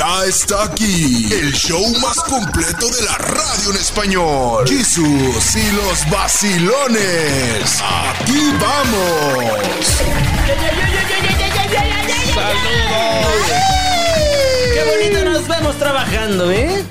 [0.00, 4.66] Ya está aquí el show más completo de la radio en español.
[4.66, 7.82] Jesús y los vacilones.
[7.82, 9.60] Aquí vamos.
[12.32, 13.50] ¡Saludos!
[14.72, 16.82] Qué bonito nos vemos trabajando, ¿eh?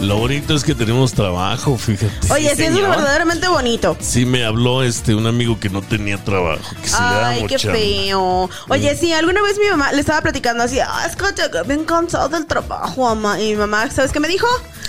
[0.00, 2.32] Lo bonito es que tenemos trabajo, fíjate.
[2.32, 3.96] Oye, sí, eso es verdaderamente bonito.
[4.00, 7.46] Sí me habló este un amigo que no tenía trabajo, que se le da Ay,
[7.46, 8.48] qué feo.
[8.68, 11.84] Oye, sí, alguna vez mi mamá le estaba platicando así, ah, es que llegué bien
[11.84, 13.40] cansado del trabajo, mamá.
[13.40, 14.46] Y mi mamá, ¿sabes qué me dijo?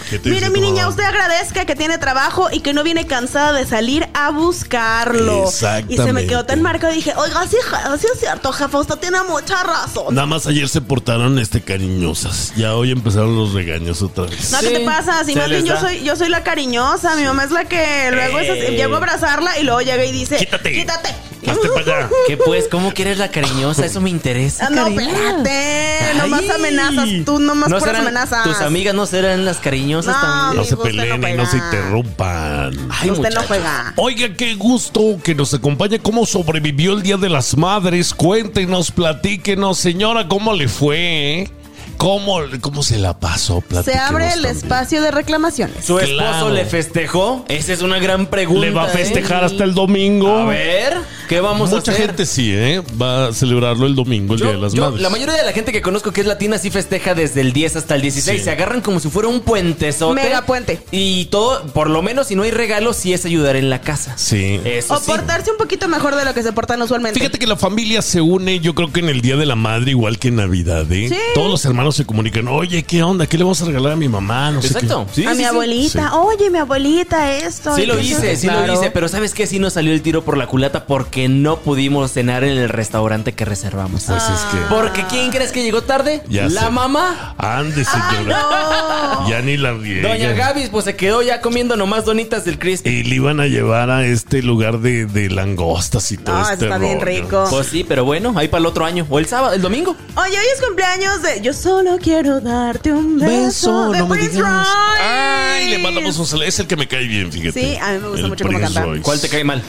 [0.09, 3.53] ¿Qué te Mire, mi niña, usted agradezca que tiene trabajo y que no viene cansada
[3.53, 5.45] de salir a buscarlo.
[5.47, 6.27] Y se me Exactamente.
[6.27, 7.57] quedó tan marcado y dije, oiga, sí,
[7.99, 10.13] sí es cierto, jefa, usted tiene mucha razón.
[10.15, 12.53] Nada más ayer se portaron este cariñosas.
[12.55, 14.51] Ya hoy empezaron los regaños otra vez.
[14.51, 15.23] No, ¿qué Sí, te pasa?
[15.23, 17.15] Si más bien yo soy, yo soy la cariñosa.
[17.15, 18.75] Mi mamá es la que luego es así, Eh.
[18.77, 20.71] llego a abrazarla y luego llega y dice: Quítate.
[20.73, 21.15] Quítate.
[21.47, 22.09] Hazte para allá.
[22.27, 22.67] ¿Qué pues?
[22.69, 23.85] ¿Cómo que eres la cariñosa?
[23.85, 24.67] Eso me interesa.
[24.67, 26.13] Ah, no, espérate.
[26.17, 26.49] Nomás Ay.
[26.55, 27.09] amenazas.
[27.25, 28.43] Tú nomás ¿No puras serán- amenazas.
[28.43, 30.57] Tus amigas no serán las cariñosas No, también.
[30.57, 32.71] No se no peleen y no se interrumpan.
[32.91, 33.47] Ay, Usted no muchacho.
[33.47, 33.93] juega.
[33.97, 35.99] Oiga, qué gusto que nos acompañe.
[35.99, 38.13] ¿Cómo sobrevivió el Día de las Madres?
[38.13, 41.49] Cuéntenos, platíquenos, señora, ¿cómo le fue?
[41.97, 43.63] ¿Cómo, cómo se la pasó?
[43.83, 44.55] Se abre el también.
[44.57, 45.85] espacio de reclamaciones.
[45.85, 46.49] ¿Su esposo Claro.
[46.49, 47.45] le festejó?
[47.47, 48.65] Esa es una gran pregunta.
[48.65, 48.91] Le va a ¿eh?
[48.91, 50.35] festejar hasta el domingo.
[50.35, 50.97] A ver,
[51.31, 52.07] ¿qué vamos Mucha a hacer?
[52.07, 52.81] gente sí, ¿eh?
[53.01, 55.01] Va a celebrarlo el domingo, el Yo- Día de las yo- Madres.
[55.01, 57.77] la mayoría de la gente que conozco que es latina sí festeja desde el 10
[57.77, 58.39] hasta el 16.
[58.39, 58.43] Sí.
[58.43, 60.21] Se agarran como si fuera un puentezote.
[60.21, 60.81] Mega puente.
[60.91, 64.17] Y todo, por lo menos si no hay regalo, sí es ayudar en la casa.
[64.17, 64.59] Sí.
[64.65, 65.05] Eso O sí.
[65.07, 67.17] portarse un poquito mejor de lo que se portan usualmente.
[67.19, 69.91] Fíjate que la familia se une, yo creo que en el Día de la Madre,
[69.91, 71.07] igual que en Navidad, ¿eh?
[71.09, 71.15] Sí.
[71.33, 73.25] Todos los hermanos se comunican, oye, ¿qué onda?
[73.25, 74.51] ¿Qué le vamos a regalar a mi mamá?
[74.51, 75.07] No sé Exacto.
[75.15, 75.21] qué.
[75.21, 75.49] Sí, a sí, mi sí.
[75.49, 76.09] abuelita.
[76.09, 76.15] Sí.
[76.17, 77.75] Oye, mi abuelita, esto.
[77.75, 79.47] Sí lo hice, sí lo hice, pero ¿sabes qué?
[79.47, 83.33] Sí nos salió el tiro por la culata porque no pudimos cenar en el restaurante
[83.33, 84.03] que reservamos.
[84.03, 84.57] Pues es que...
[84.69, 86.23] Porque ¿quién crees que llegó tarde?
[86.27, 86.69] Ya la sé.
[86.69, 87.35] mamá.
[87.37, 88.39] Ande, señora.
[88.41, 89.29] No.
[89.29, 90.09] Ya ni la riega.
[90.09, 92.89] Doña Gaby, pues se quedó ya comiendo nomás donitas del Cristo.
[92.89, 96.65] Y le iban a llevar a este lugar de, de langostas y todo No, este
[96.65, 97.45] está bien rico.
[97.49, 99.05] Pues sí, pero bueno, ahí para el otro año.
[99.09, 99.95] O el sábado, el domingo.
[100.15, 103.31] Oye, hoy es cumpleaños de Yo solo quiero darte un beso.
[103.31, 104.67] Beso, de no me Prince digas.
[105.01, 106.45] Ay, le mandamos un saludo.
[106.45, 107.59] Es el que me cae bien, fíjate.
[107.59, 109.01] Sí, a mí me gusta El mucho cómo Prince canta.
[109.01, 109.61] ¿Cuál te cae mal?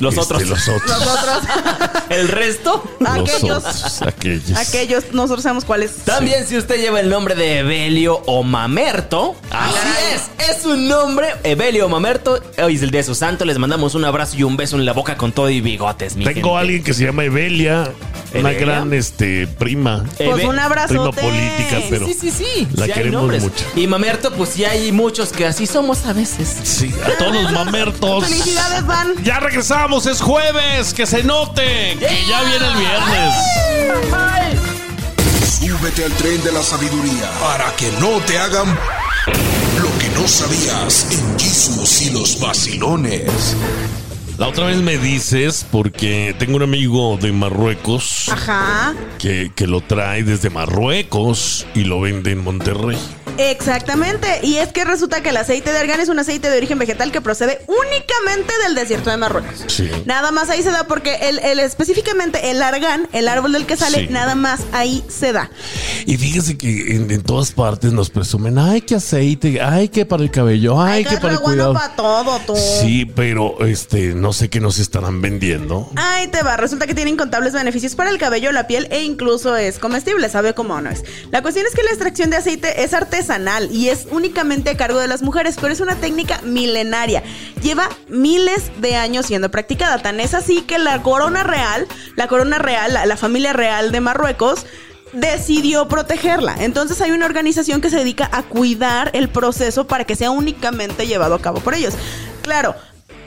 [0.00, 0.48] Los Este, otros.
[0.48, 0.88] Los otros.
[0.88, 1.42] Los otros.
[2.10, 2.84] ¿El resto?
[3.00, 3.56] Los aquellos.
[3.64, 4.58] otros, aquellos.
[4.58, 5.96] Aquellos, nosotros sabemos cuáles.
[6.04, 11.28] También si usted lleva el nombre de Evelio o Mamerto, así es, es un nombre,
[11.44, 14.42] Evelio o Mamerto, hoy es el día de su santo, les mandamos un abrazo y
[14.42, 16.60] un beso en la boca con todo y bigotes, mi Tengo a gente.
[16.60, 17.90] alguien que se llama Evelia,
[18.34, 18.66] una ¿Evelia?
[18.66, 20.04] gran este prima.
[20.16, 20.94] Pues un abrazote.
[20.98, 22.68] Prima política, pero Sí, sí, sí.
[22.74, 23.64] la sí queremos mucho.
[23.76, 26.48] Y Mamerto, pues sí hay muchos que así somos a veces.
[26.62, 28.24] Sí, a todos los mamertos.
[28.24, 29.12] Felicidades, Van.
[29.24, 33.34] Ya regresamos, es jueves, que se note que ya viene el viernes.
[35.58, 41.08] Súbete al tren de la sabiduría para que no te hagan lo que no sabías
[41.10, 43.56] en Jesús y los vacilones.
[44.36, 48.94] La otra vez me dices, porque tengo un amigo de Marruecos Ajá.
[49.18, 52.98] que, que lo trae desde Marruecos y lo vende en Monterrey.
[53.38, 54.40] Exactamente.
[54.42, 57.12] Y es que resulta que el aceite de argán es un aceite de origen vegetal
[57.12, 59.64] que procede únicamente del desierto de Marruecos.
[59.68, 59.88] Sí.
[60.06, 63.76] Nada más ahí se da porque el, el- específicamente el argán, el árbol del que
[63.76, 64.08] sale, Sí.
[64.10, 65.50] nada más ahí se da.
[66.04, 70.22] Y fíjese que en, en todas partes nos presumen, ay, qué aceite, ay, que para
[70.24, 71.74] el cabello, ay, que para el re bueno cuidado.
[71.74, 72.56] para todo, tú.
[72.56, 75.90] Sí, pero este, no sé qué nos estarán vendiendo.
[75.96, 79.56] Ahí te va, resulta que tiene incontables beneficios para el cabello, la piel e incluso
[79.56, 81.04] es comestible, sabe cómo no es.
[81.30, 83.27] La cuestión es que la extracción de aceite es artesanal
[83.70, 87.22] y es únicamente a cargo de las mujeres, pero es una técnica milenaria.
[87.62, 92.58] Lleva miles de años siendo practicada, tan es así que la corona real, la corona
[92.58, 94.64] real, la, familia real de Marruecos,
[95.12, 96.56] decidió protegerla.
[96.60, 101.06] Entonces hay una organización que se dedica a cuidar el proceso para que sea únicamente
[101.06, 101.94] llevado a cabo por ellos.
[102.42, 102.74] Claro,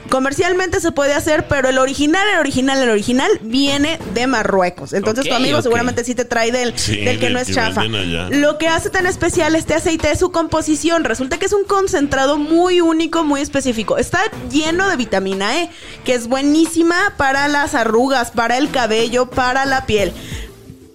[0.08, 4.92] Comercialmente se puede hacer, pero el original, el original, el original viene de Marruecos.
[4.92, 7.84] Entonces tu amigo seguramente sí te trae del, Sí, del que no es chafa.
[7.84, 11.04] Lo que hace tan especial este aceite es su composición.
[11.04, 13.98] Resulta que es un concentrado muy único, muy específico.
[13.98, 14.20] Está
[14.50, 15.70] lleno de vitamina E,
[16.04, 20.12] que es buenísima para las arrugas, para el cabello, para la piel.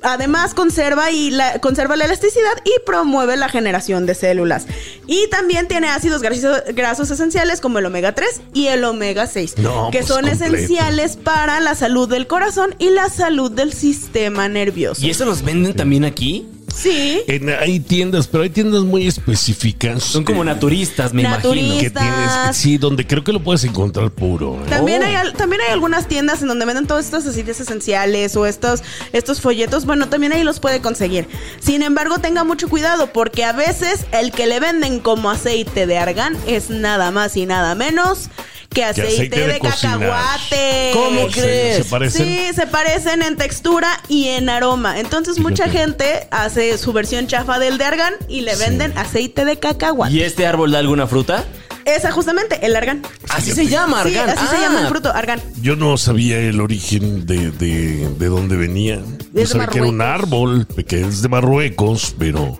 [0.03, 4.67] Además conserva y la, conserva la elasticidad y promueve la generación de células.
[5.07, 9.57] Y también tiene ácidos grasos, grasos esenciales como el omega 3 y el omega 6,
[9.57, 10.45] No, que pues, son completo.
[10.55, 15.05] esenciales para la salud del corazón y la salud del sistema nervioso.
[15.05, 16.47] ¿Y eso los venden también aquí?
[16.75, 17.21] Sí.
[17.27, 20.03] En- hay tiendas, pero hay tiendas muy específicas.
[20.03, 21.81] Son como eh, naturistas, me Naturistas.
[21.81, 24.55] que tienes, sí, donde creo que lo puedes encontrar puro.
[24.63, 24.69] ¿eh?
[24.69, 25.05] También, Oh.
[25.05, 28.83] hay, al- también hay algunas tiendas en donde venden todos estos aceites esenciales o estos,
[29.13, 29.85] estos folletos.
[29.85, 31.27] Bueno, también ahí los puede conseguir.
[31.59, 35.97] Sin embargo, tenga mucho cuidado porque a veces el que le venden como aceite de
[35.97, 38.29] argán es nada más y nada menos
[38.69, 40.91] que aceite, aceite de cacahuate.
[40.93, 41.77] ¿Cómo ¿Se- crees?
[41.77, 42.25] ¿Se parecen?
[42.25, 44.99] Sí, se parecen en textura y en aroma.
[44.99, 45.79] Entonces mucha Fíjate.
[45.79, 50.13] gente hace su versión chafa del de argán y le venden aceite de cacahuate.
[50.13, 51.45] ¿Y este árbol da alguna fruta?
[51.87, 53.01] Esa justamente, el argán.
[53.29, 54.37] Así se llama, Sí, Argan.
[54.37, 54.61] así se Ah.
[54.61, 55.41] llama el fruto, argán.
[55.61, 58.95] Yo no sabía el origen de, de, de dónde venía.
[58.97, 62.59] Yo de sabía que era un árbol, que es de Marruecos, pero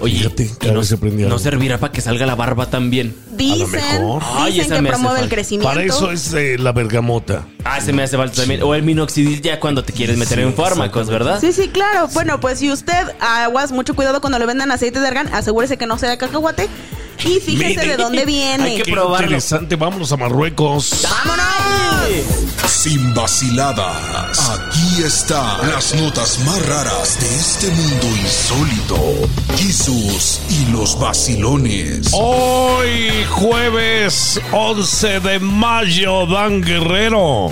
[0.00, 1.38] Oye, fíjate, ¿y cada no, vez se aprendía no algo.
[1.42, 3.16] servirá para que salga la barba también.
[3.32, 4.22] Dicen, mejor.
[4.34, 5.34] Ay, dicen esa que me hace promueve el falta.
[5.34, 5.68] crecimiento.
[5.68, 7.46] Para eso es eh, la bergamota.
[7.64, 8.62] Ah, se me hace falta también.
[8.62, 11.08] O el minoxidil ya cuando te quieres meter Sí, en fármacos.
[11.08, 11.40] ¿verdad?
[11.40, 12.08] Sí, sí, claro.
[12.14, 15.86] Bueno, pues si usted aguas, mucho cuidado cuando le vendan aceite de argán, asegúrese que
[15.86, 16.68] no sea de cacahuate
[17.24, 17.86] y fíjese Mire.
[17.88, 18.64] de dónde viene.
[18.64, 19.26] Hay que Qué probarlo.
[19.26, 21.02] interesante, vámonos a Marruecos.
[21.02, 21.48] ¡Vámonos!
[22.66, 24.50] Sin vaciladas.
[24.50, 29.28] Aquí están las notas más raras de este mundo insólito.
[29.56, 32.08] Jesús y los vacilones.
[32.12, 37.50] Hoy, jueves 11 de mayo, Dan Guerrero.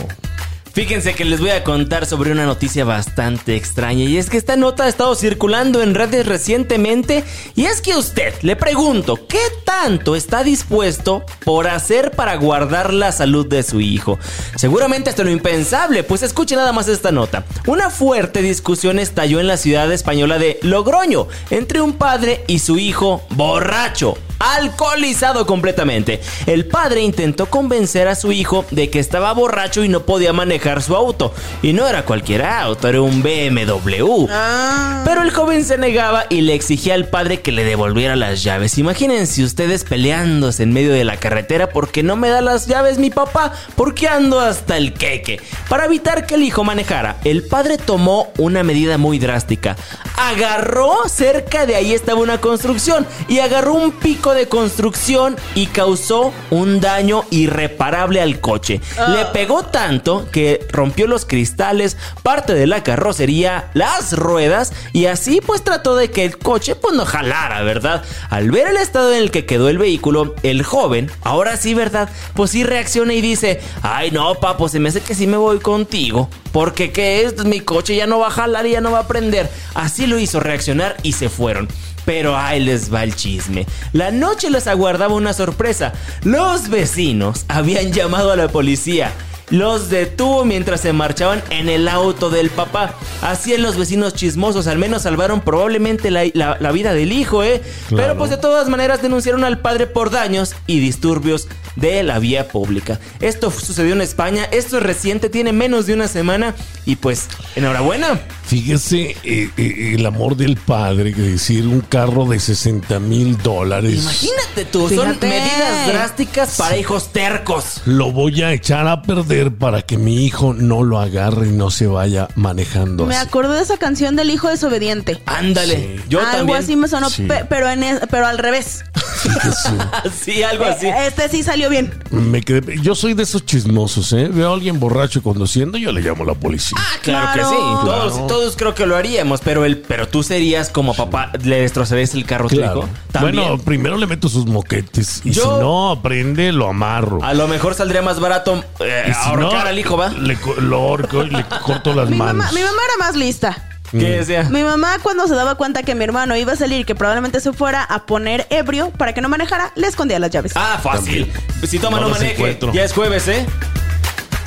[0.77, 4.57] Fíjense que les voy a contar sobre una noticia bastante extraña y es que esta
[4.57, 7.25] nota ha estado circulando en redes recientemente
[7.55, 13.11] y es que usted, le pregunto, ¿qué tanto está dispuesto por hacer para guardar la
[13.11, 14.19] salud de su hijo?
[14.55, 17.47] Seguramente hasta lo impensable, pues escuche nada más esta nota.
[17.67, 22.79] Una fuerte discusión estalló en la ciudad española de Logroño entre un padre y su
[22.79, 26.21] hijo borracho alcoholizado completamente.
[26.47, 30.83] El padre intentó convencer a su hijo de que estaba borracho y no podía manejar
[30.83, 31.35] su auto.
[31.63, 34.27] Y no era cualquier auto, era un BMW.
[34.31, 35.03] Ah.
[35.05, 38.79] Pero el joven se negaba y le exigía al padre que le devolviera las llaves.
[38.79, 43.11] Imagínense ustedes peleándose en medio de la carretera porque no me da las llaves mi
[43.11, 45.41] papá, porque ando hasta el queque.
[45.69, 49.77] Para evitar que el hijo manejara, el padre tomó una medida muy drástica.
[50.17, 56.33] Agarró, cerca de ahí estaba una construcción, y agarró un pico de construcción y causó
[56.51, 58.81] un daño irreparable al coche.
[59.09, 65.41] Le pegó tanto que rompió los cristales, parte de la carrocería, las ruedas y así
[65.45, 68.05] pues trató de que el coche pues no jalara, ¿verdad?
[68.31, 72.09] Al ver el estado en el que quedó el vehículo, el joven, ahora sí, ¿verdad?
[72.35, 75.59] Pues sí reacciona y dice, ay no, papo, se me hace que sí me voy
[75.59, 76.29] contigo.
[76.53, 79.07] Porque qué es, mi coche ya no va a jalar y ya no va a
[79.07, 79.51] prender.
[79.75, 81.69] Así lo hizo reaccionar y se fueron.
[82.07, 83.67] Pero ahí les va el chisme.
[83.93, 85.93] La noche les aguardaba una sorpresa.
[86.23, 89.13] Los vecinos habían llamado a la policía.
[89.49, 92.95] Los detuvo mientras se marchaban en el auto del papá.
[93.23, 97.45] Así en los vecinos chismosos al menos salvaron probablemente la, la- la vida del hijo,
[97.45, 97.61] ¿eh?
[97.89, 98.03] Claro.
[98.03, 102.49] Pero pues de todas maneras denunciaron al padre por daños y disturbios de la vía
[102.49, 102.99] pública.
[103.21, 106.55] Esto sucedió en España, esto es reciente, tiene menos de una semana
[106.85, 108.19] y pues enhorabuena.
[108.47, 113.95] Fíjese eh, eh, el amor del padre, que decir un carro de 60 mil dólares.
[114.03, 117.81] Imagínate tú, son medidas drásticas para hijos tercos.
[117.87, 121.71] Lo voy a echar a perder para que mi hijo no lo agarre y no
[121.71, 123.05] se vaya manejando.
[123.07, 123.27] Me así.
[123.27, 125.21] acordé de esa canción del hijo desobediente.
[125.27, 126.03] Ándale, Sí.
[126.09, 126.59] yo Algo también.
[126.59, 127.25] así me sonó, Sí.
[127.25, 128.85] pe- pero, en es- pero al revés.
[130.25, 130.87] Sí, algo así.
[130.89, 131.93] Este sí salió bien.
[132.11, 134.29] Me quedé- yo soy de esos chismosos, ¿eh?
[134.31, 136.79] Veo a alguien borracho conduciendo, yo le llamo a la policía.
[137.03, 138.27] Claro, que sí, todos, Claro.
[138.27, 142.25] todos creo que lo haríamos, pero el, pero tú serías como papá, le destrozarías el
[142.25, 142.81] carro tu Claro.
[142.81, 142.89] hijo.
[143.13, 143.37] También.
[143.47, 147.23] Bueno, primero le meto sus moquetes y Yo- si no aprende, lo amarro.
[147.23, 150.11] a lo mejor saldría más barato eh, Y si ahorcar no, al hijo, ¿va?
[150.11, 152.37] Le, lo ahorco y le corto las Mi manos.
[152.37, 153.76] mamá, mi mamá era más lista.
[153.91, 154.45] ¿Qué decía?
[154.45, 157.53] Mi mamá cuando se daba cuenta que mi hermano iba a salir, que probablemente se
[157.53, 160.53] fuera a poner ebrio para que no manejara, le escondía las llaves.
[160.55, 161.33] Ah, fácil.
[161.67, 162.35] Si toma no, No los maneje.
[162.35, 162.73] encuentro.
[162.73, 163.47] Ya es jueves, ¿eh?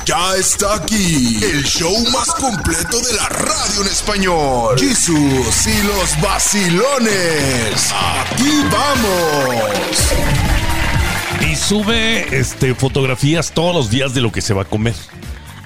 [0.06, 4.78] Ya está aquí el show más completo de la radio en español.
[4.78, 7.92] Jesús y los vacilones.
[7.92, 9.64] Aquí vamos.
[11.48, 14.94] Y sube este, fotografías todos los días de lo que se va a comer.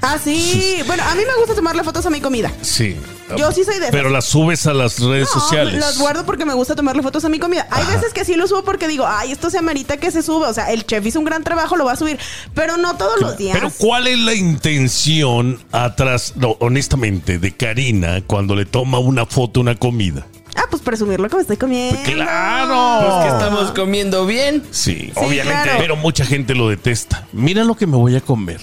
[0.07, 0.83] Ah, sí.
[0.87, 2.53] Bueno, a mí me gusta tomarle fotos a mi comida.
[2.61, 2.95] Sí.
[3.39, 3.91] Yo sí soy de esas.
[3.91, 5.75] Pero las subes a las redes No, sociales.
[5.75, 7.67] Las guardo porque me gusta tomarle fotos a mi comida.
[7.71, 10.51] Hay veces que sí lo subo porque digo, ay, esto se amerita que se suba.
[10.51, 12.19] O sea, el chef hizo un gran trabajo, lo va a subir.
[12.55, 13.57] Pero no todos los días.
[13.57, 19.61] Pero ¿cuál es la intención atrás, no, honestamente, de Karina cuando le toma una foto
[19.61, 20.27] a una comida?
[20.57, 22.01] Ah, pues presumir lo que me estoy comiendo.
[22.05, 23.07] ¡Claro!
[23.09, 24.63] Pues que estamos comiendo bien.
[24.71, 25.63] Sí, obviamente.
[25.63, 25.73] claro.
[25.79, 27.27] Pero mucha gente lo detesta.
[27.33, 28.61] Mira lo que me voy a comer.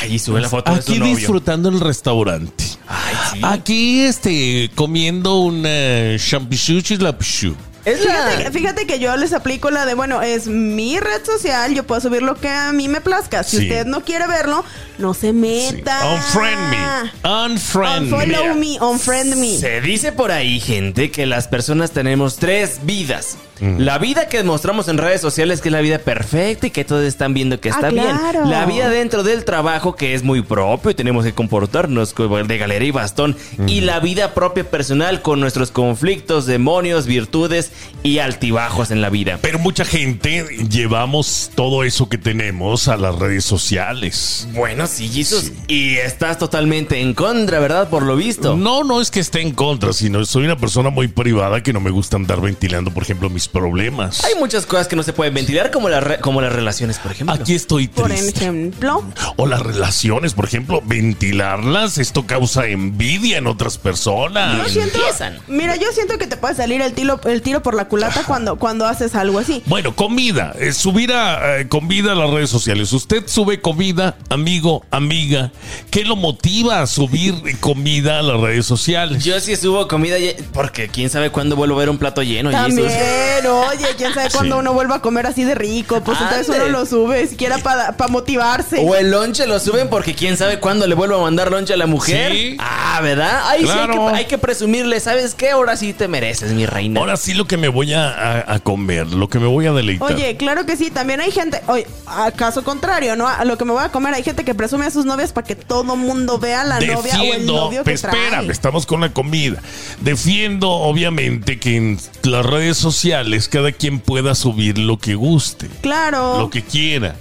[0.00, 1.16] Ay, y sube la foto de Aquí su novio.
[1.16, 2.64] disfrutando el restaurante.
[2.86, 3.40] Ay, sí.
[3.42, 7.54] Aquí, este, comiendo una champichuchi la pichu.
[7.84, 11.84] Es la- Fíjate, que yo les aplico la de, bueno, es mi red social, yo
[11.84, 13.42] puedo subir lo que a mí me plazca.
[13.42, 13.62] Si Sí.
[13.64, 14.64] usted no quiere verlo,
[14.98, 15.98] no se meta.
[16.14, 17.28] Unfriend me.
[17.28, 18.16] Unfriend me.
[18.16, 19.58] Unfollow me, unfriend me.
[19.58, 23.36] Se dice por ahí, gente, que las personas tenemos tres vidas.
[23.60, 23.78] Mm.
[23.78, 27.04] La vida que mostramos en redes sociales, que es la vida perfecta y que todos
[27.04, 28.16] están viendo que Ah, está bien.
[28.46, 32.88] La vida dentro del trabajo, que es muy propio y tenemos que comportarnos de galería
[32.88, 33.36] y bastón.
[33.66, 39.38] Y la vida propia personal con nuestros conflictos, demonios, virtudes y altibajos en la vida.
[39.40, 44.48] Pero mucha gente llevamos todo eso que tenemos a las redes sociales.
[44.52, 45.52] Bueno, sí, Jesus.
[45.68, 47.88] Y estás totalmente en contra, ¿verdad?
[47.88, 48.56] Por lo visto.
[48.56, 51.80] No, no es que esté en contra, sino soy una persona muy privada que no
[51.80, 54.24] me gusta andar ventilando, por ejemplo, mis problemas.
[54.24, 57.12] Hay muchas cosas que no se pueden ventilar, como, la re- como las relaciones, por
[57.12, 57.34] ejemplo.
[57.34, 58.40] Aquí estoy Por triste.
[58.40, 59.02] ejemplo.
[59.36, 64.70] O las relaciones, por ejemplo, ventilarlas, esto causa envidia en otras Yo personas.
[64.70, 65.38] siento, empiezan.
[65.48, 68.56] mira, yo siento que te puede salir el tiro, el tiro por la culata cuando,
[68.56, 69.62] cuando haces algo así.
[69.66, 72.92] Bueno, comida, eh, subir a, eh, comida a las redes sociales.
[72.92, 75.52] Usted sube comida, amigo, amiga.
[75.90, 79.24] ¿Qué lo motiva a subir comida a las redes sociales?
[79.24, 80.16] Yo sí subo comida
[80.52, 82.50] porque quién sabe cuándo vuelvo a ver un plato lleno.
[82.50, 83.02] También, Jesus.
[83.42, 84.60] Oye, quién sabe cuándo Sí.
[84.60, 86.00] uno vuelva a comer así de rico.
[86.02, 86.64] Pues entonces Ande.
[86.68, 88.78] uno lo sube, siquiera para motivarse.
[88.86, 91.76] O el lonche lo suben porque quién sabe cuándo le vuelvo a mandar lonche a
[91.76, 92.32] la mujer.
[92.32, 92.56] Sí.
[92.60, 93.48] Ah, ¿verdad?
[93.48, 95.00] Ahí sí hay que, hay que presumirle.
[95.00, 95.50] ¿Sabes qué?
[95.50, 97.00] Ahora sí te mereces, mi reina.
[97.00, 99.72] Ahora sí lo que me voy a, a- a comer, lo que me voy a
[99.72, 100.12] deleitar.
[100.12, 103.26] Oye, claro que sí, también hay gente, oye, a caso contrario, ¿no?
[103.28, 105.46] A lo que me voy a comer, hay gente que presume a sus novias para
[105.46, 108.16] que todo mundo vea la novia o el novio que pues, trae.
[108.24, 109.60] espérame, estamos con la comida.
[110.00, 116.38] Defiendo, obviamente, que en las redes sociales cada quien pueda subir lo que guste, Claro.
[116.38, 117.16] lo que quiera.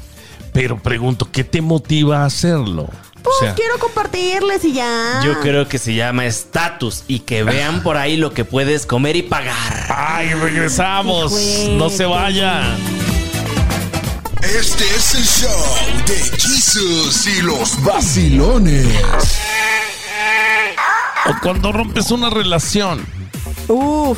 [0.53, 2.87] Pero pregunto, ¿qué te motiva a hacerlo?
[3.23, 5.21] Pues O sea, quiero compartirles y ya.
[5.23, 9.15] Yo creo que se llama estatus y que vean por ahí lo que puedes comer
[9.15, 9.87] y pagar.
[9.89, 11.31] ¡Ay, regresamos!
[11.71, 12.77] ¡No se vayan!
[14.43, 18.87] Este es el show de Jesus y los vacilones.
[21.25, 23.05] O cuando rompes una relación.
[23.69, 24.17] Uf.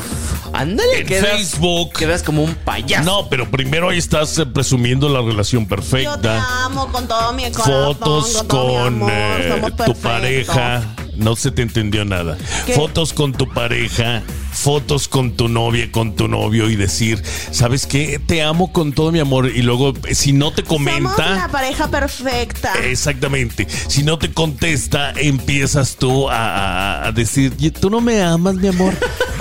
[0.60, 1.92] Ándale, En quedas, Facebook.
[1.92, 3.04] quedas como un payaso.
[3.04, 6.64] No, pero primero ahí estás eh, presumiendo la relación Yo te perfecta.
[6.64, 7.96] amo con todo mi corazón.
[7.96, 10.82] Fotos con, todo mi con amor, eh, tu pareja.
[11.16, 12.36] No se te entendió nada.
[12.66, 12.74] ¿Qué?
[12.74, 14.22] Fotos con tu pareja,
[14.52, 17.22] fotos con tu novia, con tu novio y decir,
[17.52, 18.18] ¿sabes qué?
[18.26, 19.46] Te amo con todo mi amor.
[19.46, 22.74] Y luego, eh, si no te Somos la comenta, pareja perfecta.
[22.84, 28.20] exactamente, si no te contesta, empiezas tú a, a- a decir, "Y tú no me
[28.22, 28.92] amas, mi amor.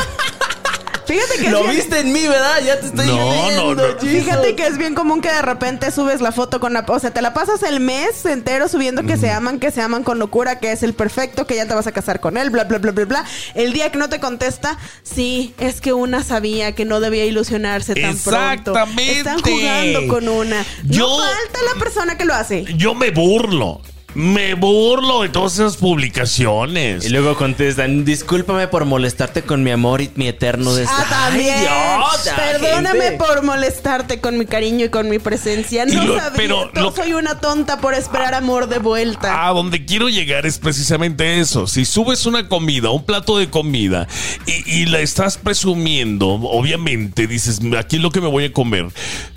[1.08, 2.62] Fíjate que Lo es bien- viste en mí, ¿verdad?
[2.66, 3.94] Ya te estoy No, viendo, no, no.
[4.00, 4.10] Jesus.
[4.10, 6.86] Fíjate que es bien común que de repente subes la foto con la...
[6.88, 10.04] O sea, te la pasas el mes entero subiendo que se aman, que se aman
[10.04, 12.64] con locura, que es el perfecto, que ya te vas a casar con él, bla,
[12.66, 13.26] bla, bla, bla, bla.
[13.54, 17.94] El día que no te contesta, sí, es que una sabía que no debía ilusionarse
[17.96, 18.72] tan pronto.
[18.72, 19.20] Exactamente.
[19.20, 20.66] Están jugando con una.
[20.86, 22.66] Yo- No falta la persona que lo hace.
[22.78, 23.82] Yo me burlo.
[24.16, 27.06] Me burlo de todas esas publicaciones.
[27.06, 30.96] Y luego contestan, discúlpame por molestarte con mi amor y mi eterno deseo.
[30.98, 31.54] Ah, también.
[31.54, 33.18] Ay, Dios, Perdóname gente.
[33.18, 35.86] por molestarte con mi cariño y con mi presencia.
[35.86, 36.34] No lo- sabía.
[36.38, 39.48] pero lo- Soy una tonta por esperar amor de vuelta.
[39.48, 41.68] A donde quiero llegar es precisamente eso.
[41.68, 44.08] Si subes una comida, un plato de comida,
[44.48, 48.86] y, y la estás presumiendo, obviamente dices, aquí es lo que me voy a comer.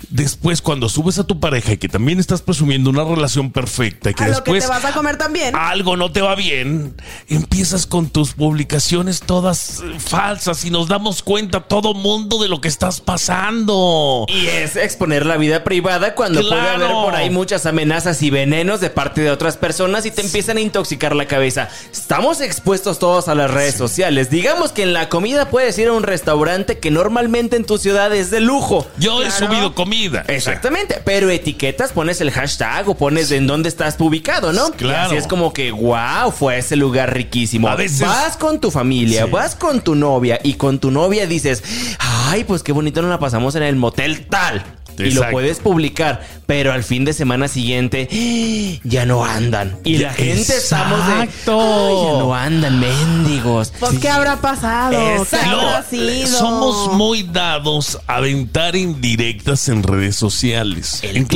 [0.09, 4.13] Después, cuando subes a tu pareja y que también estás presumiendo una relación perfecta y
[4.13, 5.55] que a lo que después te vas a comer también.
[5.55, 6.95] algo no te va bien,
[7.27, 12.61] empiezas con tus publicaciones todas eh, falsas y nos damos cuenta todo mundo de lo
[12.61, 14.25] que estás pasando.
[14.29, 18.79] Y es exponer la vida privada cuando puede haber por ahí muchas amenazas y venenos
[18.79, 21.69] de parte de otras personas y te empiezan a intoxicar la cabeza.
[21.91, 24.29] Estamos expuestos todos a las redes sociales.
[24.29, 28.13] Digamos que en la comida puedes ir a un restaurante que normalmente en tu ciudad
[28.15, 28.87] es de lujo.
[28.97, 30.23] Yo he subido comida.
[30.27, 34.58] Exactamente, pero etiquetas, pones el hashtag o pones en dónde estás ubicado, ¿no?
[34.77, 35.13] Claro.
[35.13, 37.67] Y así es como que, wow, fue a ese lugar riquísimo.
[37.67, 39.31] A veces- Vas con tu familia, Sí.
[39.31, 41.63] vas con tu novia y con tu novia dices,
[41.99, 44.63] ay, pues qué bonito nos la pasamos en el motel tal.
[44.97, 48.09] Y lo puedes publicar, pero al fin de semana siguiente
[48.83, 49.77] ya no andan.
[49.83, 51.23] Y la gente estamos de.
[51.25, 51.59] Exacto.
[51.61, 53.71] "Ay, ya no andan, mendigos.
[53.79, 54.89] Pues, ¿qué habrá pasado?
[55.29, 56.25] ¿Qué habrá sido?
[56.39, 61.01] somos muy dados a aventar indirectas en redes sociales.
[61.03, 61.27] El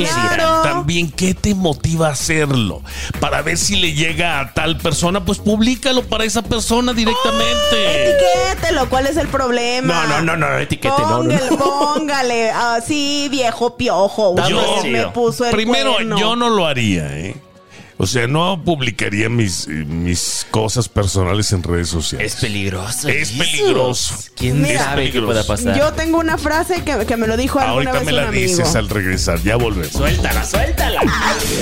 [0.64, 2.82] también, ¿qué te motiva a hacerlo?
[3.20, 8.10] Para ver si le llega a tal persona, pues públicalo para esa persona directamente.
[8.10, 9.94] Etiquételo, ¿cuál es el problema?
[10.08, 11.56] No, no, no, no, etiquete, no, no, Póngale, no.
[11.58, 12.50] póngale.
[12.50, 14.34] Así, viejo piojo.
[14.36, 16.18] Dame Puso el Primero, cuerno.
[16.18, 17.36] yo no lo haría, ¿eh?
[17.96, 22.34] O sea, no publicaría mis, mis cosas personales en redes sociales.
[22.34, 23.08] Es peligroso.
[23.08, 24.16] Es peligroso.
[24.34, 24.82] ¿Quién Mira.
[24.82, 25.78] sabe qué pueda pasar?
[25.78, 28.28] Yo tengo una frase que, que me lo dijo alguna Ahorita vez me un la
[28.28, 28.48] amigo.
[28.48, 29.92] dices al regresar, ya volvemos.
[29.92, 31.02] Suéltala, suéltala.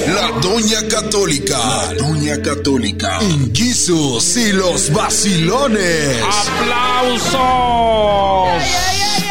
[0.09, 1.59] La Doña Católica.
[1.59, 3.19] La Doña Católica.
[3.53, 6.17] Jesus y los vacilones.
[6.23, 7.33] ¡Aplausos!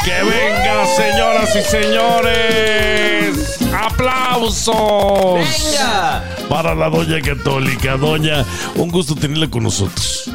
[0.06, 3.61] ¡Que venga, señoras y señores!
[3.92, 5.36] ¡Aplausos!
[5.36, 6.24] ¡Venga!
[6.50, 7.98] Para la Doña Católica.
[7.98, 8.46] Doña,
[8.76, 10.30] un gusto tenerla con nosotros.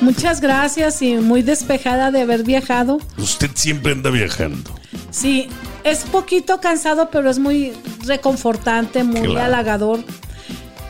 [0.00, 2.98] Muchas gracias y muy despejada de haber viajado.
[3.18, 4.70] Usted siempre anda viajando.
[5.10, 5.48] Sí,
[5.84, 7.72] es poquito cansado, pero es muy
[8.06, 9.42] reconfortante, muy Claro.
[9.42, 10.00] halagador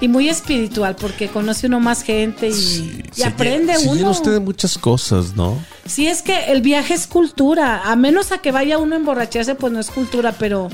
[0.01, 4.01] y muy espiritual porque conoce uno más gente y, y Se aprende lle- se llena
[4.03, 4.11] uno.
[4.11, 5.59] usted de muchas cosas, ¿no?
[5.87, 9.55] Sí, es que el viaje es cultura, a menos a que vaya uno a emborracharse,
[9.55, 10.69] pues no es cultura, pero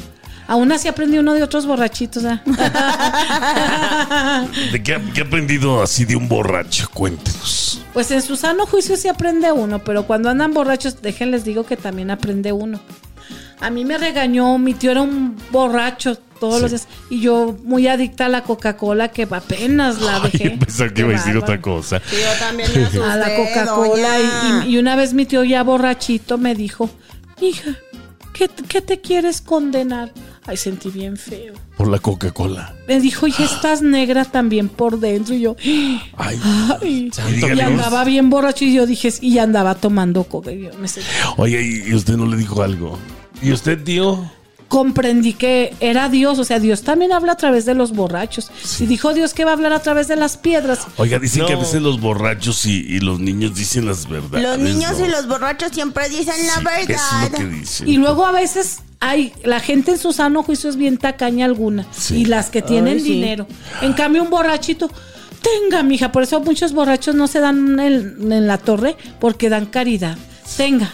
[0.48, 2.24] aún así aprende uno de otros borrachitos.
[2.24, 2.42] ¿ah?
[4.72, 6.88] ¿De qué, ha- qué ha aprendido así de un borracho?
[6.92, 7.80] Cuéntenos.
[7.92, 11.76] Pues en su sano juicio sí aprende uno, pero cuando andan borrachos, déjenles digo que
[11.76, 12.80] también aprende uno.
[13.60, 17.88] A mí me regañó, mi tío era un borracho todos los días y yo muy
[17.88, 20.50] adicta a la Coca-Cola que apenas la Ay, dejé.
[20.52, 22.00] yo pensaba que iba a decir otra cosa.
[22.08, 24.64] Sí, yo también me asusté, A la Coca-Cola doña.
[24.64, 26.88] y, y- y una vez mi tío ya borrachito me dijo,
[27.40, 27.74] hija,
[28.38, 30.12] ¿qué, qué te quieres condenar?
[30.46, 31.54] Ay, sentí bien feo.
[31.76, 32.74] Por la Coca-Cola.
[32.86, 35.34] Me dijo, y estás negra también por dentro.
[35.34, 35.56] Y yo,
[36.16, 36.40] Ay,
[36.80, 37.10] ay.
[37.52, 40.52] Y andaba bien borracho y yo dije, y andaba tomando coca.
[40.52, 40.88] Y yo me
[41.36, 42.98] Oye, y usted no le dijo algo.
[43.42, 44.30] ¿Y usted, tío?
[44.68, 48.50] Comprendí que era Dios, o sea, Dios también habla a través de los borrachos.
[48.62, 51.54] Si dijo Dios que va a hablar a través de las piedras, Oiga, dicen que
[51.54, 54.42] a veces los borrachos y, y los niños dicen las verdades.
[54.46, 55.06] Los niños ¿no?
[55.06, 56.90] y los borrachos siempre dicen la Sí, verdad.
[56.90, 57.88] Eso es lo que dicen.
[57.88, 61.86] y luego a veces hay la gente en su sano juicio es bien tacaña alguna
[61.92, 62.16] Sí.
[62.16, 63.10] y las que tienen Ay, sí.
[63.12, 63.46] dinero.
[63.80, 64.90] En cambio un borrachito
[65.40, 69.66] Tenga, mija, por eso muchos borrachos no se dan en, en la torre porque dan
[69.66, 70.18] caridad.
[70.56, 70.92] Tenga,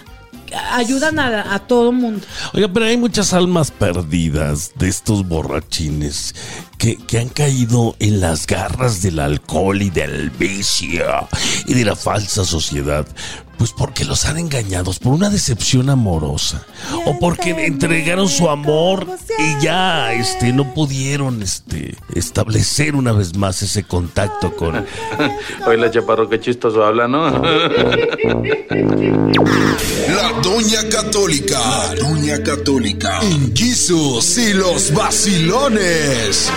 [0.73, 2.26] ayudan a, a todo mundo.
[2.52, 6.34] Oiga, pero hay muchas almas perdidas de estos borrachines
[6.78, 11.28] que, que han caído en las garras del alcohol y del vicio
[11.66, 13.06] y de la falsa sociedad.
[13.58, 16.66] Pues porque los han engañados por una decepción amorosa
[17.06, 19.06] o porque entregaron su amor
[19.38, 24.75] y ya este no pudieron este establecer una vez más ese contacto con
[25.67, 27.30] Oye, la chaparro, qué chistoso habla, ¿no?
[30.08, 31.58] La Doña Católica.
[31.58, 33.21] La Doña Católica.
[33.23, 36.50] En Jesus y los vacilones.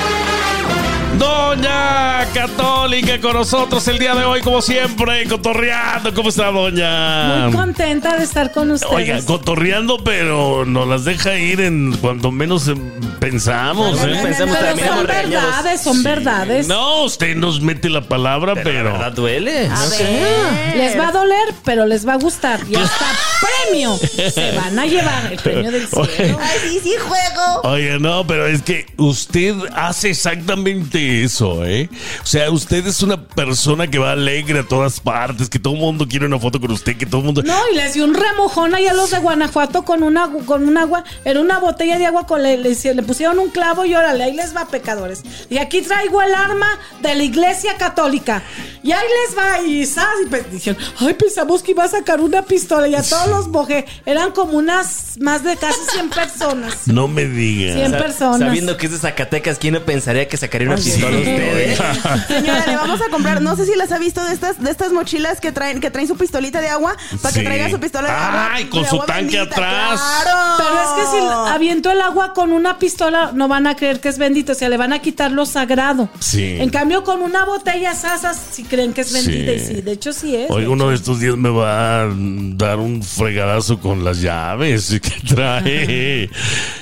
[1.18, 6.14] Doña Católica con nosotros el día de hoy, como siempre, cotorreando.
[6.14, 7.48] ¿Cómo está, Doña?
[7.48, 8.94] Muy contenta de estar con ustedes.
[8.94, 12.78] Oiga, cotorreando, pero nos las deja ir en cuando menos em,
[13.20, 13.98] pensamos.
[14.04, 14.20] ¿eh?
[14.22, 16.68] pensamos Pero terminamos son verdades, son verdades.
[16.68, 18.84] No, usted nos mete la palabra, Pero, pero.
[18.86, 19.66] la verdad duele.
[19.68, 20.04] A No sé.
[20.04, 20.78] ver.
[20.78, 22.60] Les va a doler, pero les va a gustar.
[22.70, 23.06] Y hasta
[23.70, 26.12] premio se van a llevar el premio del Oye.
[26.16, 26.40] cielo.
[26.42, 27.62] Ay, sí, sí juego.
[27.64, 31.90] Oye, no, pero es que usted hace exactamente eso, ¿eh?
[32.24, 35.80] O sea, usted es una persona que va alegre a todas partes, que todo el
[35.80, 37.44] mundo quiere una foto con usted, que todo el mundo.
[37.44, 40.78] No, y les dio un remojón ahí a los de Guanajuato con una con un
[40.78, 44.24] agua, era una botella de agua con le, le, le pusieron un clavo y órale,
[44.24, 45.24] ahí les va pecadores.
[45.50, 46.68] Y aquí traigo el arma
[47.02, 48.44] de la iglesia católica.
[48.84, 50.26] Y ahí les va, y ¿sabes?
[50.26, 53.48] Y pues dijeron, ay, pensamos que iba a sacar una pistola y a todos los
[53.50, 53.86] mojé.
[54.06, 56.88] Eran como unas más de casi 100 personas.
[56.88, 57.74] No me diga.
[57.74, 58.40] Cien Sa- personas.
[58.40, 60.87] Sabiendo que es de Zacatecas, ¿quién no pensaría que sacaría una pistola
[62.28, 64.92] Señora, le vamos a comprar, no sé si las ha visto de estas, de estas
[64.92, 67.40] mochilas que traen, que traen su pistolita de agua, para Sí.
[67.40, 68.50] que traiga su pistola de agua.
[68.54, 70.02] Ay, con su tanque bendita, atrás.
[70.24, 70.40] Claro.
[70.58, 74.10] Pero es que si aviento el agua con una pistola, no van a creer que
[74.10, 76.10] es bendito, o sea, le van a quitar lo sagrado.
[76.20, 76.58] Sí.
[76.60, 79.66] En cambio, con una botella sasas, si creen que es bendita, y Sí.
[79.76, 80.50] sí, de hecho sí es.
[80.52, 85.36] Hoy uno de estos días me va a dar un fregadazo con las llaves que
[85.36, 86.30] trae.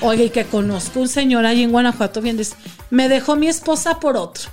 [0.01, 2.55] Oiga, y que conozco un señor ahí en Guanajuato, bien dice,
[2.89, 4.49] me dejó mi esposa por otro.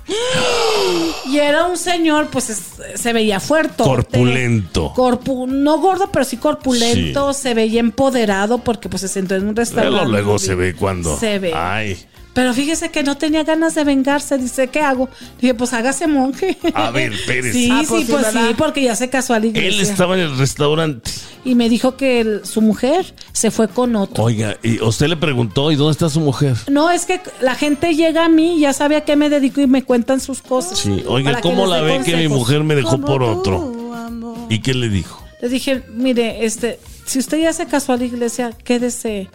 [1.29, 3.83] Y era un señor, pues es- se veía fuerte.
[3.83, 4.91] Corpulento.
[4.93, 7.33] Corpu no gordo, pero sí corpulento.
[7.33, 9.91] Se veía empoderado porque pues se sentó en un restaurante.
[9.95, 11.17] Luego, luego se ve cuando.
[11.17, 11.53] Se ve.
[11.55, 11.97] Ay.
[12.33, 14.39] Pero fíjese que no tenía ganas de vengarse.
[14.39, 15.07] Dice, ¿qué hago?
[15.39, 16.57] Dije, pues hágase monje.
[16.73, 17.53] A ver, espérese.
[17.53, 18.47] Sí, Ah, sí, pues sí, pues ¿verdad?
[18.47, 21.11] sí, porque ya se casó a la Él estaba en el restaurante.
[21.45, 24.23] Y me dijo que el- su mujer se fue con otro.
[24.23, 26.55] Oiga, y usted le preguntó, ¿y dónde está su mujer?
[26.69, 29.67] No, es que la gente llega a mí, ya sabe a qué me dedico y
[29.67, 30.79] me cuentan sus cosas.
[30.79, 33.93] Sí, oiga, ¿cómo la ve que mi mujer me dejó por tú, otro?
[33.93, 34.37] amor.
[34.49, 35.21] ¿Y qué le dijo?
[35.41, 39.29] Les dije, mire, este, si usted ya se casó a la iglesia, quédese.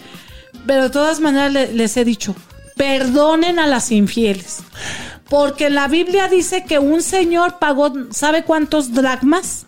[0.66, 2.34] Pero de todas maneras le- les he dicho,
[2.76, 4.58] perdonen a las infieles.
[5.28, 9.66] Porque la Biblia dice que un señor pagó, ¿sabe cuántos dracmas?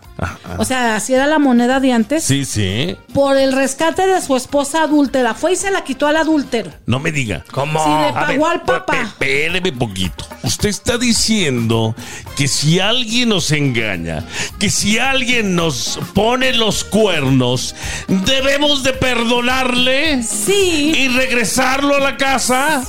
[0.59, 2.23] O sea, así era la moneda de antes.
[2.25, 2.95] Sí, sí.
[3.15, 5.33] Por el rescate de su esposa adúltera.
[5.33, 6.71] Fue y se la quitó al adúltero.
[6.85, 7.43] No me diga.
[7.51, 7.83] ¿Cómo?
[7.83, 9.01] Sí, le pagó ver, al papá.
[9.03, 10.27] Espéreme poquito.
[10.43, 11.95] Usted está diciendo
[12.37, 14.23] que si alguien nos engaña,
[14.59, 17.75] que si alguien nos pone los cuernos,
[18.09, 22.83] debemos de perdonarle Sí, y regresarlo a la casa.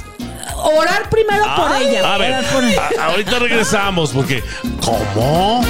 [0.77, 2.13] orar primero por ella.
[2.13, 2.89] A ver, orar por ella.
[2.99, 4.43] a- ahorita regresamos porque
[4.83, 5.63] ¿cómo?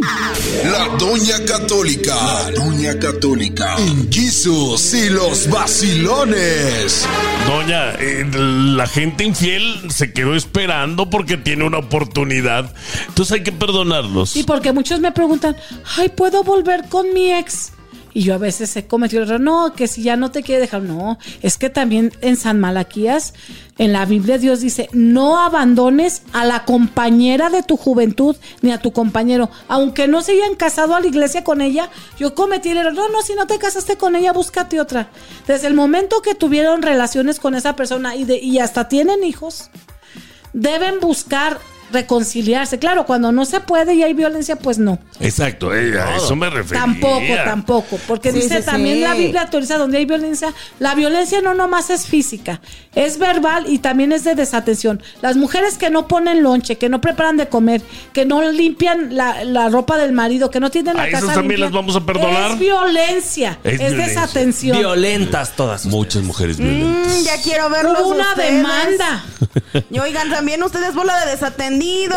[0.00, 2.14] La Doña Católica.
[2.14, 3.76] La Doña Católica.
[4.10, 7.06] Jesus y los vacilones.
[7.46, 12.72] Doña, eh, la gente infiel se quedó esperando porque tiene una oportunidad.
[13.08, 14.30] Entonces hay que perdonarlos.
[14.30, 15.56] Sí, porque muchos me preguntan,
[15.96, 17.72] ay, ¿puedo volver con mi ex?
[18.12, 20.62] Y yo a veces he cometido el error, no, que si ya no te quiere
[20.62, 23.34] dejar, no, es que también en San Malaquías,
[23.78, 28.78] en la Biblia Dios dice, no abandones a la compañera de tu juventud ni a
[28.78, 32.78] tu compañero, aunque no se hayan casado a la iglesia con ella, yo cometí el
[32.78, 35.10] error, no, no, si no te casaste con ella, búscate otra.
[35.46, 39.70] Desde el momento que tuvieron relaciones con esa persona y, de, y hasta tienen hijos,
[40.52, 41.58] deben buscar
[41.92, 42.78] reconciliarse.
[42.78, 44.98] Claro, cuando no se puede y hay violencia, pues no.
[45.20, 46.80] Exacto, eh, a eso me refería.
[46.82, 47.98] Tampoco, tampoco.
[48.06, 49.02] Porque Sí, dice sí, también sí.
[49.02, 50.52] la Biblia autoriza donde hay violencia.
[50.78, 52.60] La violencia no nomás es física,
[52.94, 55.02] es verbal y también es de desatención.
[55.22, 59.44] Las mujeres que no ponen lonche, que no preparan de comer, que no limpian la,
[59.44, 61.96] la ropa del marido, que no tienen la ¿A esas casa también limpia, las vamos
[61.96, 62.52] a perdonar?
[62.52, 64.06] Es violencia, Es es, violencia.
[64.22, 64.78] desatención.
[64.78, 65.86] Violentas todas.
[65.86, 67.20] Muchas mujeres violentas.
[67.20, 68.52] Mm, ya quiero verlos Hubo una ustedes.
[68.56, 69.24] demanda.
[69.90, 71.32] Y oigan, también ustedes bola de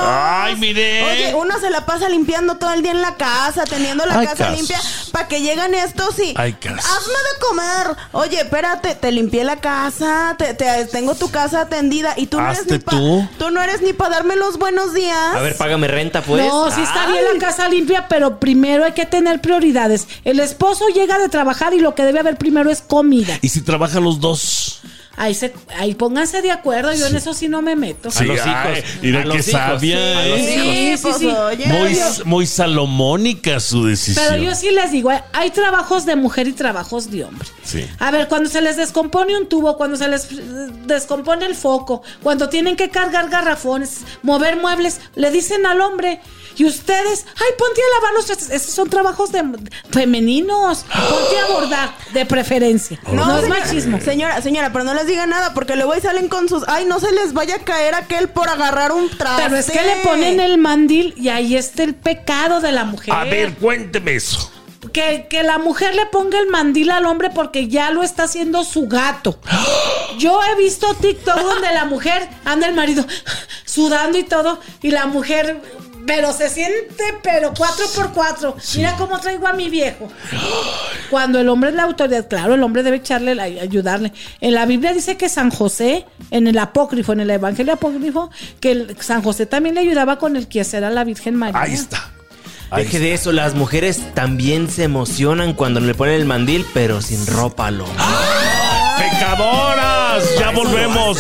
[0.01, 1.03] Ay, mire.
[1.03, 4.25] Oye, uno se la pasa limpiando todo el día en la casa, teniendo la Hay
[4.27, 4.57] casa casos.
[4.57, 4.79] limpia,
[5.11, 6.33] para que llegan estos y...
[6.35, 6.79] Hay casos.
[6.85, 7.97] Hazme de comer.
[8.11, 12.51] Oye, espérate, te limpié la casa, te, te- tengo tu casa atendida y tú no
[12.51, 12.97] eres ni para...
[12.97, 13.27] tú.
[13.37, 15.17] Tú no eres ni para darme los buenos días.
[15.35, 16.43] A ver, págame renta, pues.
[16.45, 17.13] No, sí está Ay.
[17.13, 20.07] bien la casa limpia, pero primero hay que tener prioridades.
[20.23, 23.37] El esposo llega de trabajar y lo que debe haber primero es comida.
[23.41, 24.81] ¿Y si trabajan los dos?
[25.15, 28.09] Ahí, se, ahí pónganse de acuerdo, yo en eso sí no me meto.
[28.15, 29.01] A los ay, hijos.
[29.01, 29.51] Mira A qué los hijos.
[29.51, 30.65] sabia, Sí, a los hijos.
[30.65, 31.27] Sí, sí, pues, sí.
[31.27, 31.65] oye.
[31.67, 34.25] Muy, muy salomónica su decisión.
[34.27, 37.47] Pero yo sí les digo, hay trabajos de mujer y trabajos de hombre.
[37.63, 37.85] Sí.
[37.99, 40.35] A ver, cuando se les descompone un tubo, cuando se les eh,
[40.85, 46.21] descompone el foco, cuando tienen que cargar garrafones, mover muebles, le dicen al hombre.
[46.55, 48.51] Y ustedes, ay, ponte a lavar los trastes.
[48.51, 49.43] Esos son trabajos de,
[49.89, 50.83] femeninos.
[50.83, 52.99] Ponte a bordar, de preferencia.
[53.11, 53.99] No, es señora, machismo.
[53.99, 56.63] Señora, señora, pero no les diga nada porque luego ahí salen con sus...
[56.67, 59.43] Ay, no se les vaya a caer aquel por agarrar un traste.
[59.43, 63.13] Pero es que le ponen el mandil y ahí está el pecado de la mujer.
[63.13, 64.49] A ver, cuénteme eso.
[64.91, 68.63] Que, que la mujer le ponga el mandil al hombre porque ya lo está haciendo
[68.63, 69.39] su gato.
[70.19, 73.05] Yo he visto TikTok donde la mujer anda el marido
[73.65, 75.59] sudando y todo, y la mujer,
[76.05, 78.55] pero se siente, pero cuatro por cuatro.
[78.75, 80.09] Mira cómo traigo a mi viejo.
[81.09, 84.11] Cuando el hombre es la autoridad, claro, el hombre debe echarle, la- ayudarle.
[84.41, 88.71] En la Biblia dice que San José, en el apócrifo, en el Evangelio apócrifo, que
[88.71, 91.59] el- San José también le ayudaba con el quehacer a la Virgen María.
[91.61, 92.09] Ahí está.
[92.75, 97.27] Deje de eso, las mujeres también se emocionan cuando le ponen el mandil, pero sin
[97.27, 98.03] ropa al hombre.
[98.97, 100.23] ¡Pecadoras!
[100.39, 101.17] Ya volvemos.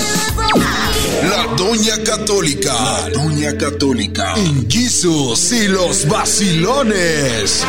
[1.29, 2.73] La Doña Católica.
[2.73, 4.33] La Doña Católica.
[4.35, 7.63] En Jesus y los vacilones.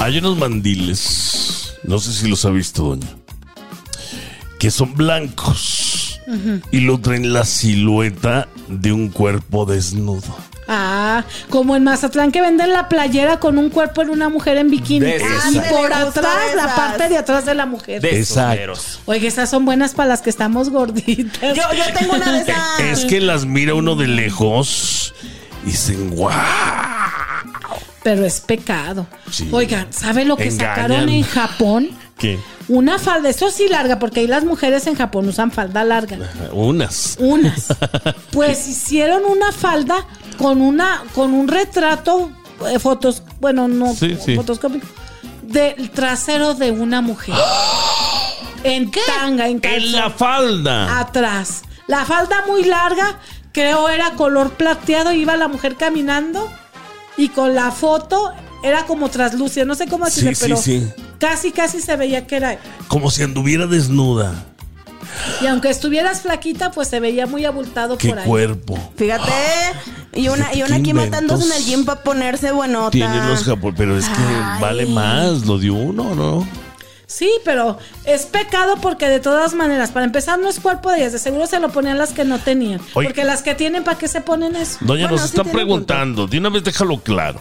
[0.00, 3.08] Hay unos mandiles, no sé si los ha visto, doña,
[4.58, 6.20] que son blancos
[6.70, 10.34] y lo traen la silueta de un cuerpo desnudo.
[10.70, 14.68] Ah, como en Mazatlán que venden la playera con un cuerpo en una mujer en
[14.68, 15.06] bikini.
[15.12, 15.46] Esas.
[15.52, 18.02] Y Ándale, por atrás, la parte de atrás de la mujer.
[18.02, 18.74] De Exacto.
[19.06, 21.56] Oye, esas son buenas para las que estamos gorditas.
[21.56, 22.80] Yo, yo tengo una de esas.
[22.80, 25.14] Es que las mira uno de lejos
[25.64, 26.34] y dicen, ¡guau!
[28.02, 29.06] Pero es pecado.
[29.30, 29.48] Sí.
[29.52, 30.76] Oigan, ¿sabe lo que Engañan.
[30.76, 31.90] sacaron en Japón?
[32.16, 32.38] ¿Qué?
[32.68, 36.18] Una falda, eso sí larga, porque ahí las mujeres en Japón usan falda larga.
[36.52, 37.16] Unas.
[37.18, 37.66] Unas.
[38.32, 40.06] Pues hicieron una falda
[40.38, 42.30] con una, con un retrato,
[42.70, 44.36] eh, fotos, bueno, no Sí, sí.
[44.36, 44.86] fotoscópico,
[45.42, 47.34] del trasero de una mujer.
[48.64, 49.92] En tanga, en En calzón.
[49.92, 50.98] la falda.
[50.98, 51.62] atrás.
[51.86, 53.18] La falda muy larga,
[53.52, 56.50] creo era color plateado, iba la mujer caminando
[57.16, 58.32] y con la foto
[58.64, 60.88] era como traslúcida, no sé cómo decirle, Sí, sí, pero sí.
[61.20, 62.58] casi casi se veía que era.
[62.88, 64.44] Como si anduviera desnuda.
[65.40, 68.26] Y aunque estuvieras flaquita, pues se veía muy abultado ¡Qué por ahí.
[68.26, 68.78] cuerpo!
[68.96, 69.32] Fíjate.
[70.14, 72.90] Y una, y una ¿Qué aquí matándose en el gym para ponerse buenota.
[72.90, 74.60] Tiene los japoneses, pero es que Ay.
[74.60, 76.48] vale más lo de uno, ¿no?
[77.06, 81.12] Sí, pero es pecado porque de todas maneras, para empezar, no es cuerpo de ellas.
[81.12, 82.80] De seguro se lo ponían las que no tenían.
[82.92, 83.08] Oye.
[83.08, 84.76] Porque las que tienen, ¿para qué se ponen eso?
[84.82, 87.40] Doña, Bueno, nos sí está preguntando, de una vez déjalo claro.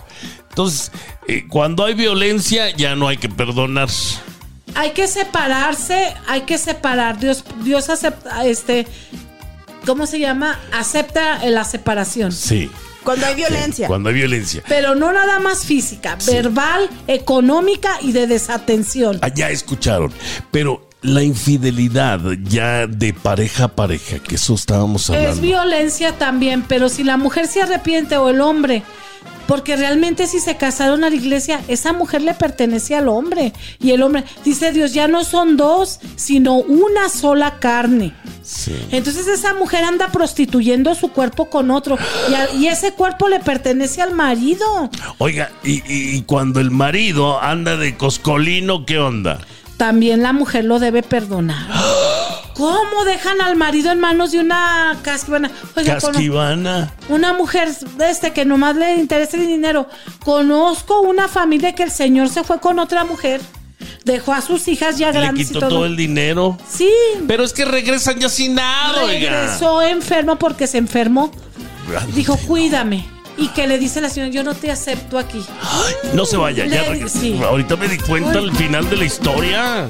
[0.50, 0.92] Entonces,
[1.28, 3.90] eh, cuando hay violencia, ya no hay que perdonar.
[4.78, 7.20] Hay que separarse, hay que separar.
[7.20, 8.86] Dios, Dios acepta, este,
[9.88, 10.60] ¿cómo se llama?
[10.72, 12.32] Acepta la separación.
[12.32, 12.70] Sí.
[13.04, 13.88] Cuando hay violencia.
[13.88, 14.62] Cuando hay violencia.
[14.68, 19.18] Pero no nada más física, verbal, económica y de desatención.
[19.22, 20.13] Allá escucharon.
[20.52, 25.32] Pero la infidelidad ya de pareja a pareja, que eso estábamos hablando.
[25.32, 28.84] Es violencia también, pero si la mujer se arrepiente o el hombre,
[29.48, 33.54] porque realmente si se casaron a la iglesia, esa mujer le pertenece al hombre.
[33.80, 38.14] Y el hombre, dice Dios, ya no son dos, sino una sola carne.
[38.44, 38.74] Sí.
[38.92, 41.98] Entonces esa mujer anda prostituyendo su cuerpo con otro
[42.30, 44.90] y, a- y ese cuerpo le pertenece al marido.
[45.18, 49.40] Oiga, y, y- y cuando el marido anda de coscolino, ¿qué onda?
[49.78, 51.68] También la mujer lo debe perdonar.
[52.56, 55.52] ¿Cómo dejan al marido en manos de una casquivana?
[55.76, 56.92] Oiga, Casquivana.
[57.08, 59.88] una mujer este que nomás le interesa el dinero.
[60.26, 63.42] Conozco una familia que el señor se fue con otra mujer,
[64.06, 65.70] dejó a sus hijas ya Le grandes y quitó todo.
[65.70, 66.58] todo el dinero.
[66.68, 66.90] Sí,
[67.28, 69.30] Pero es que regresan ya sin nada, oiga.
[69.44, 71.32] regresó enfermo porque se enfermó.
[72.16, 73.06] Dijo, cuídame.
[73.38, 75.43] Y que le dice la señora, yo no te acepto aquí.
[76.13, 77.19] No se vaya, ya Le- regresa.
[77.19, 77.39] sí.
[77.43, 79.89] Ahorita me di cuenta al final de la historia.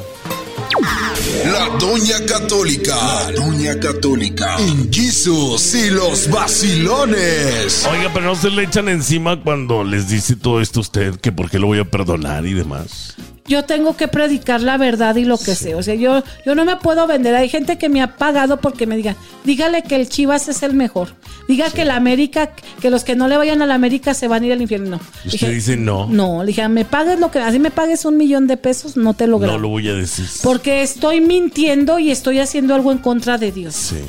[1.46, 2.96] La Doña Católica.
[2.96, 4.58] La Doña Católica.
[4.92, 7.88] Jesus y los vacilones.
[7.90, 11.32] Oiga, pero no se le echan encima cuando les dice todo esto a usted, que
[11.32, 13.16] por qué lo voy a perdonar y demás.
[13.48, 15.76] Yo tengo que predicar la verdad y lo que sé.
[15.76, 17.36] O sea, yo, yo no me puedo vender.
[17.36, 20.74] Hay gente que me ha pagado porque me diga, dígale que el Chivas es el
[20.74, 21.10] mejor.
[21.48, 24.44] Diga que la América, que los que no le vayan a la América se van
[24.44, 25.00] a ir al infierno.
[25.24, 26.08] Y usted dice no.
[26.08, 29.14] No, le dije, me pagues lo que, así me pagues un millón de pesos, no
[29.14, 29.54] te lo grabo.
[29.54, 30.26] No lo voy a decir.
[30.44, 33.76] Porque estoy mintiendo y estoy haciendo algo en contra de Dios.
[33.76, 34.04] Sí.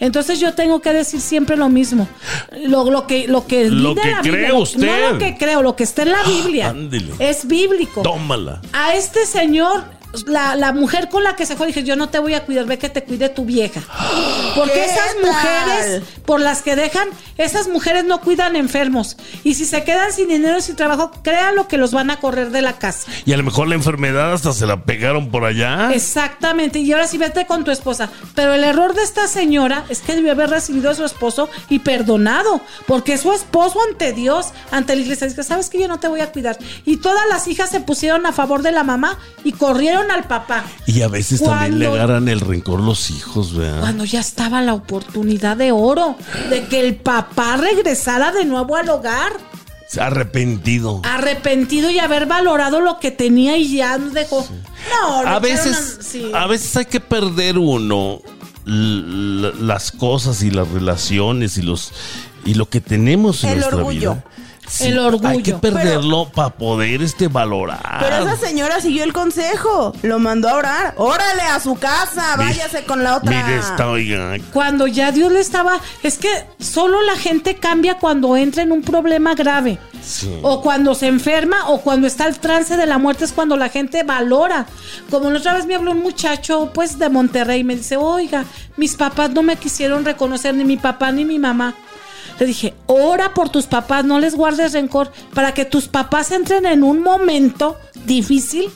[0.00, 2.08] Entonces yo tengo que decir siempre lo mismo.
[2.66, 4.86] Lo, lo que lo que, Lo que la cree Biblia, usted.
[4.86, 6.68] No lo que creo, lo que está en la Biblia.
[6.68, 7.12] ándele.
[7.18, 8.02] Es bíblico.
[8.02, 8.60] Tómala.
[8.84, 9.84] A este señor,
[10.26, 12.66] la, la mujer con la que se fue, dije, yo no te voy a cuidar,
[12.66, 13.80] ve que te cuide tu vieja.
[14.54, 15.24] Porque ¿Qué esas tal?
[15.26, 19.16] mujeres, por las que dejan, esas mujeres no cuidan enfermos.
[19.44, 22.50] Y si se quedan sin dinero y sin trabajo, créanlo que los van a correr
[22.50, 23.10] de la casa.
[23.24, 25.90] Y a lo mejor la enfermedad hasta se la pegaron por allá.
[25.92, 28.08] Exactamente, y ahora sí vete con tu esposa.
[28.34, 31.78] Pero el error de esta señora es que debió haber recibido a su esposo y
[31.80, 35.26] perdonado, porque su esposo ante Dios, ante la iglesia.
[35.26, 36.58] Dice, sabes que yo no te voy a cuidar.
[36.84, 40.64] Y todas las hijas se pusieron a favor de la mamá y corrieron al papá.
[40.86, 43.80] Y a veces también le agarran el rencor los hijos, ¿verdad?
[43.80, 46.16] Cuando ya estaba la oportunidad de oro
[46.50, 49.32] de que el papá regresara de nuevo al hogar,
[50.00, 51.00] arrepentido.
[51.04, 54.46] arrepentido y haber valorado lo que tenía y ya nos dejó.
[54.90, 56.30] No, le a veces, a- sí.
[56.34, 58.20] a veces hay que perder uno
[58.64, 61.92] las cosas y las relaciones y los
[62.44, 64.12] y lo que tenemos en El nuestra orgullo.
[64.14, 64.24] vida.
[64.80, 65.28] El orgullo.
[65.28, 67.98] Hay que perderlo para poder este valorar.
[68.00, 69.94] Pero esa señora siguió el consejo.
[70.02, 70.94] Lo mandó a orar.
[70.96, 72.36] Órale a su casa.
[72.36, 73.30] Mi- Váyase con la otra.
[73.30, 74.36] Mire esta, oiga.
[74.52, 78.82] Cuando ya Dios le estaba, es que solo la gente cambia cuando entra en un
[78.82, 79.78] problema grave.
[80.02, 80.36] Sí.
[80.42, 83.68] O cuando se enferma o cuando está al trance de la muerte es cuando la
[83.68, 84.66] gente valora.
[85.10, 88.44] Como la otra vez me habló un muchacho pues de Monterrey y me dice, oiga,
[88.76, 91.74] mis papás no me quisieron reconocer, ni mi papá ni mi mamá.
[92.38, 96.66] Le dije, ora por tus papás, no les guardes rencor, para que tus papás entren
[96.66, 98.70] en un momento difícil,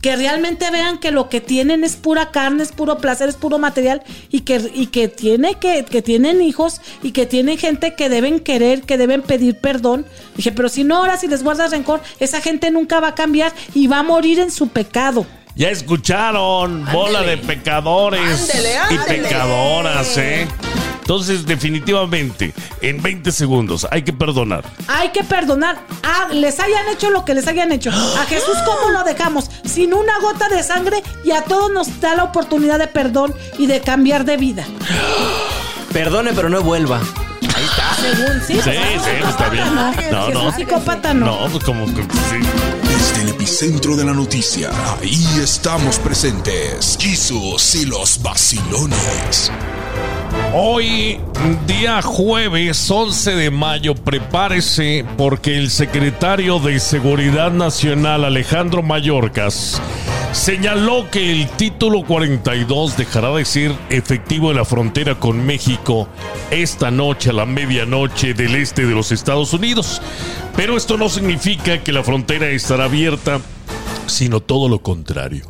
[0.00, 3.58] que realmente vean que lo que tienen es pura carne, es puro placer, es puro
[3.58, 8.08] material, y que, y que, tiene que, que tienen hijos y que tienen gente que
[8.08, 10.06] deben querer, que deben pedir perdón.
[10.36, 13.52] Dije, pero si no oras y les guardas rencor, esa gente nunca va a cambiar
[13.74, 15.26] y va a morir en su pecado.
[15.54, 20.48] Ya escucharon, bola de pecadores Ándele, y pecadoras, ¿eh?
[21.00, 24.64] Entonces, definitivamente, en 20 segundos hay que perdonar.
[24.86, 25.78] Hay que perdonar.
[26.02, 27.90] Ah, les hayan hecho lo que les hayan hecho.
[27.90, 29.50] A Jesús, ¿cómo lo dejamos?
[29.64, 33.66] Sin una gota de sangre y a todos nos da la oportunidad de perdón y
[33.66, 34.64] de cambiar de vida.
[35.92, 37.00] Perdone, pero no vuelva.
[38.00, 38.54] Según, sí.
[38.54, 39.64] Sí, pues, sí, no, está bien.
[39.74, 39.92] No, No,
[40.26, 40.52] Jesús no.
[40.56, 41.26] psicópata no.
[41.26, 42.08] No, pues como que sí.
[42.84, 44.70] Desde el epicentro de la noticia,
[45.02, 46.96] ahí estamos presentes.
[47.00, 49.50] Jesus y los vacilones.
[50.52, 51.20] Hoy,
[51.68, 59.80] día jueves 11 de mayo, prepárese porque el secretario de Seguridad Nacional, Alejandro Mayorkas,
[60.32, 66.08] señaló que el título 42 dejará de ser efectivo en la frontera con México
[66.50, 70.02] esta noche a la medianoche del este de los Estados Unidos.
[70.56, 73.40] Pero esto no significa que la frontera estará abierta
[74.10, 75.44] sino todo lo contrario.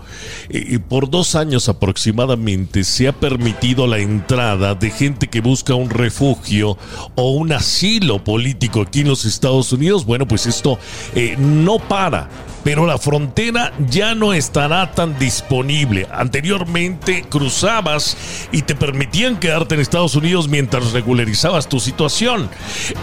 [0.89, 6.77] Por dos años aproximadamente se ha permitido la entrada de gente que busca un refugio
[7.15, 10.05] o un asilo político aquí en los Estados Unidos.
[10.05, 10.79] Bueno, pues esto
[11.15, 12.29] eh, no para
[12.65, 16.07] pero la frontera ya no estará tan disponible.
[16.13, 18.17] Anteriormente cruzabas
[18.53, 22.49] y te permitían quedarte en Estados Unidos mientras regularizabas tu situación.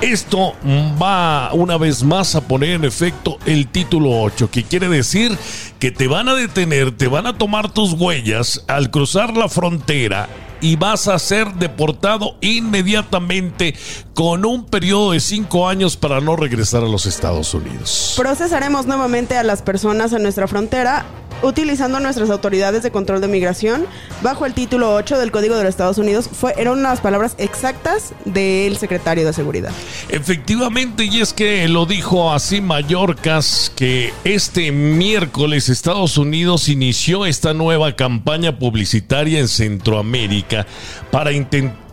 [0.02, 0.54] Esto
[1.02, 5.36] va una vez más a poner en efecto el título 8, que quiere decir
[5.80, 10.28] que te van a detener, te van a tomar tus huellas al cruzar la frontera
[10.62, 13.76] y vas a ser deportado inmediatamente
[14.14, 18.14] con un periodo de cinco años para no regresar a los Estados Unidos.
[18.18, 21.06] Procesaremos nuevamente a las personas en nuestra frontera
[21.42, 23.86] utilizando nuestras autoridades de control de migración
[24.22, 26.30] bajo el título 8 del Código de los Estados Unidos.
[26.32, 29.72] Fue, eran unas palabras exactas del secretario de Seguridad.
[30.10, 37.54] Efectivamente, y es que lo dijo así Mallorcas, que este miércoles Estados Unidos inició esta
[37.54, 40.66] nueva campaña publicitaria en Centroamérica
[41.12, 41.87] para intentar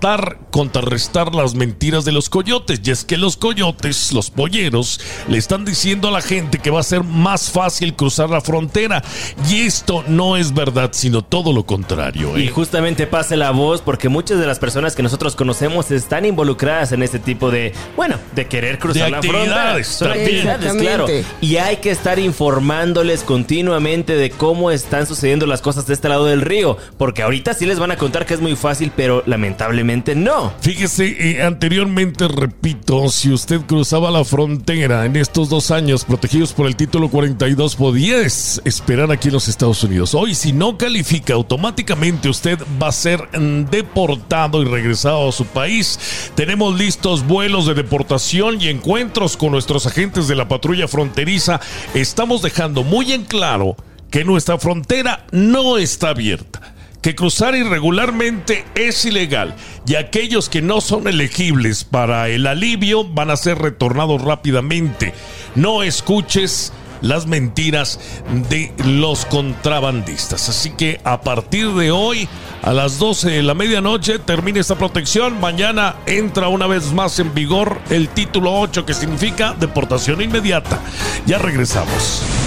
[0.51, 2.81] contrarrestar las mentiras de los coyotes.
[2.85, 6.81] Y es que los coyotes, los polleros, le están diciendo a la gente que va
[6.81, 9.03] a ser más fácil cruzar la frontera.
[9.49, 12.37] Y esto no es verdad, sino todo lo contrario.
[12.39, 12.51] Y ¿eh?
[12.51, 17.03] justamente pase la voz porque muchas de las personas que nosotros conocemos están involucradas en
[17.03, 19.85] este tipo de, bueno, de querer cruzar De la frontera.
[19.85, 21.07] Son actividades, claro.
[21.41, 26.27] Y hay que estar informándoles continuamente de cómo están sucediendo las cosas de este lado
[26.27, 26.77] del río.
[26.99, 30.53] Porque ahorita sí les van a contar que es muy fácil, pero lamentablemente no.
[30.61, 36.75] Fíjese, anteriormente, repito, si usted cruzaba la frontera en estos dos años protegidos por el
[36.77, 40.15] título 42, podía es- esperar aquí en los Estados Unidos.
[40.15, 43.29] Hoy, si no califica, automáticamente usted va a ser
[43.71, 45.99] deportado y regresado a su país.
[46.35, 51.61] Tenemos listos vuelos de deportación y encuentros con nuestros agentes de la patrulla fronteriza.
[51.95, 53.77] Estamos dejando muy en claro
[54.11, 56.74] que nuestra frontera no está abierta
[57.05, 59.55] que cruzar irregularmente es ilegal
[59.87, 65.13] y aquellos que no son elegibles para el alivio van a ser retornados rápidamente.
[65.55, 68.01] No escuches las mentiras
[68.49, 70.49] de los contrabandistas.
[70.49, 72.27] Así que a partir de hoy,
[72.63, 75.39] a las 12 de la medianoche, termina esta protección.
[75.39, 80.81] Mañana entra una vez más en vigor el título 8, que significa deportación inmediata.
[81.27, 82.44] Ya regresamos.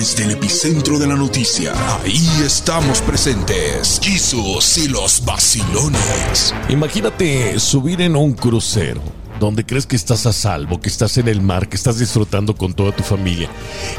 [0.00, 4.00] Desde el epicentro de la noticia, ahí estamos presentes.
[4.02, 6.54] Jesus y los vacilones.
[6.70, 9.02] Imagínate subir en un crucero
[9.38, 12.72] donde crees que estás a salvo, que estás en el mar, que estás disfrutando con
[12.72, 13.50] toda tu familia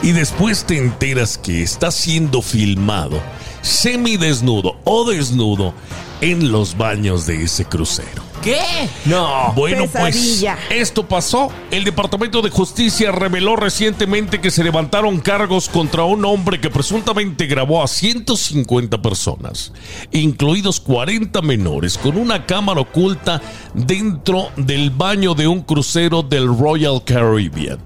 [0.01, 3.21] y después te enteras que estás siendo filmado
[3.61, 5.75] semidesnudo o desnudo
[6.21, 8.31] en los baños de ese crucero.
[8.41, 8.89] ¿Qué?
[9.05, 9.53] No.
[9.55, 10.57] Bueno, Pesadilla.
[10.67, 11.51] pues esto pasó.
[11.69, 17.45] El Departamento de Justicia reveló recientemente que se levantaron cargos contra un hombre que presuntamente
[17.45, 19.71] grabó a 150 personas,
[20.11, 23.41] incluidos 40 menores, con una cámara oculta
[23.75, 27.77] dentro del baño de un crucero del Royal Caribbean.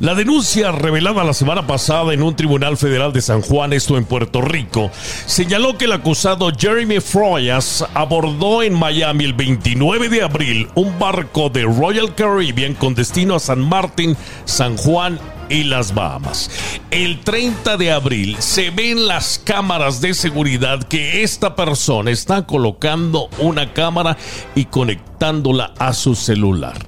[0.00, 4.04] La denuncia revelada la semana pasada en un tribunal federal de San Juan, esto en
[4.04, 4.90] Puerto Rico,
[5.26, 11.48] señaló que el acusado Jeremy Froyas abordó en Miami el 29 de abril un barco
[11.48, 16.50] de Royal Caribbean con destino a San Martín, San Juan y las Bahamas.
[16.90, 23.28] El 30 de abril se ven las cámaras de seguridad que esta persona está colocando
[23.38, 24.18] una cámara
[24.54, 26.86] y conectándola a su celular.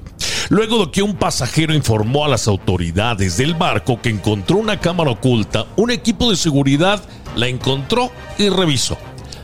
[0.51, 5.13] Luego de que un pasajero informó a las autoridades del barco que encontró una cámara
[5.13, 7.03] oculta, un equipo de seguridad
[7.37, 8.99] la encontró y revisó.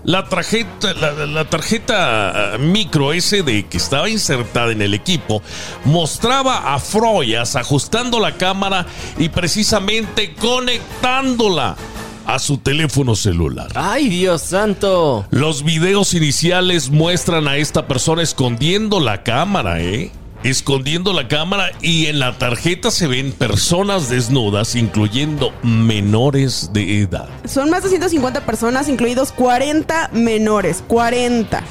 [0.04, 5.42] La tarjeta, la, la tarjeta micro SD que estaba insertada en el equipo
[5.84, 8.86] mostraba a Froyas ajustando la cámara
[9.18, 11.76] y precisamente conectándola
[12.26, 13.68] a su teléfono celular.
[13.74, 15.26] Ay, Dios santo.
[15.30, 20.12] Los videos iniciales muestran a esta persona escondiendo la cámara, ¿eh?
[20.42, 27.28] Escondiendo la cámara y en la tarjeta se ven personas desnudas, incluyendo menores de edad.
[27.44, 30.82] Son más de 150 personas, incluidos 40 menores.
[30.88, 31.62] 40.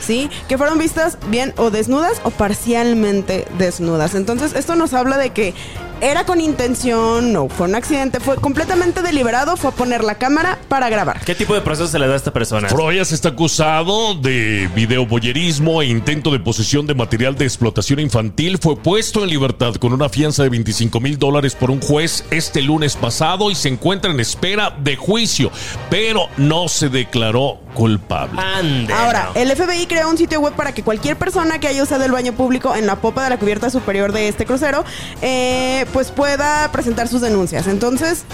[0.00, 0.30] ¿Sí?
[0.48, 4.14] Que fueron vistas bien o desnudas o parcialmente desnudas.
[4.14, 5.54] Entonces, esto nos habla de que
[6.02, 10.58] era con intención, no fue un accidente, fue completamente deliberado, fue a poner la cámara
[10.68, 11.24] para grabar.
[11.24, 12.68] ¿Qué tipo de proceso se le da a esta persona?
[12.68, 18.58] Froyas está acusado de videoboyerismo e intento de posesión de material de explotación infantil.
[18.58, 22.62] Fue puesto en libertad con una fianza de 25 mil dólares por un juez este
[22.62, 25.52] lunes pasado y se encuentra en espera de juicio,
[25.88, 28.40] pero no se declaró culpable.
[28.40, 29.40] Ande, Ahora, no.
[29.40, 32.32] el FBI creó un sitio web para que cualquier persona que haya usado el baño
[32.32, 34.84] público en la popa de la cubierta superior de este crucero,
[35.20, 37.66] eh, pues pueda presentar sus denuncias.
[37.66, 38.24] Entonces,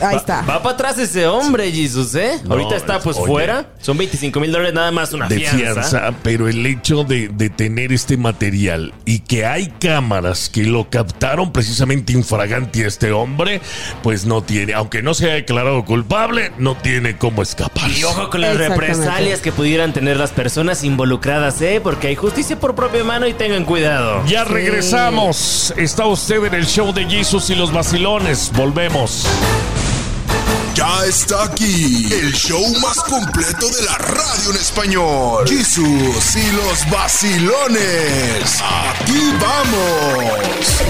[0.00, 0.42] Ahí Va- está.
[0.42, 2.40] Va, para atrás ese hombre, Jesus, ¿eh?
[2.44, 3.26] No, Ahorita está pues oye.
[3.26, 3.66] fuera.
[3.80, 5.58] Son 25 mil dólares nada más una de fianza.
[5.82, 10.90] fianza, pero el hecho de, de tener este material y que hay cámaras que lo
[10.90, 13.60] captaron precisamente infraganti a este hombre,
[14.02, 17.90] pues no tiene, aunque no se haya declarado culpable, no tiene cómo escapar.
[17.90, 21.80] Y ojo con las represalias que pudieran tener las personas involucradas, ¿eh?
[21.82, 24.22] Porque hay justicia por propia mano y tengan cuidado.
[24.26, 25.72] Ya regresamos.
[25.76, 28.50] Está usted en el show de Jesus y los vacilones.
[28.54, 29.26] Volvemos.
[30.76, 35.48] Ya está aquí el show más completo de la radio en español.
[35.48, 38.60] Jesús y los vacilones.
[38.62, 40.82] Aquí vamos.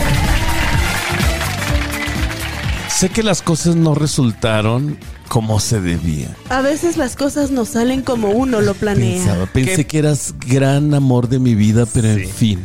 [2.88, 4.98] Sé que las cosas no resultaron
[5.28, 6.28] como se debía.
[6.50, 9.16] A veces las cosas no salen como uno lo planea.
[9.24, 9.86] Pensaba, pensé ¿Qué?
[9.86, 12.22] que eras gran amor de mi vida, pero Sí.
[12.22, 12.64] en fin,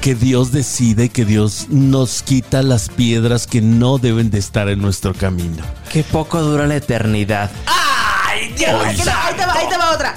[0.00, 4.80] que Dios decide que Dios nos quita las piedras que no deben de estar en
[4.80, 5.62] nuestro camino.
[5.92, 7.50] Qué poco dura la eternidad.
[7.66, 8.70] ¡Ay, Dios!
[8.84, 10.14] Ahí te va, ahí te va, ahí te va otra.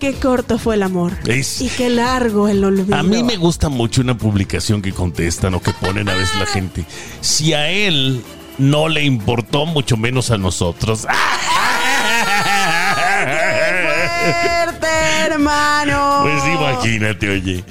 [0.00, 1.12] Qué corto fue el amor.
[1.26, 2.94] Es- Y qué largo el olvido.
[2.96, 6.46] A mí me gusta mucho una publicación que contestan o que ponen a veces la
[6.46, 6.84] gente.
[7.20, 8.22] Si a él
[8.58, 11.06] no le importó, mucho menos a nosotros.
[14.18, 14.86] fuerte,
[15.26, 16.20] hermano.
[16.22, 17.64] Pues imagínate, oye.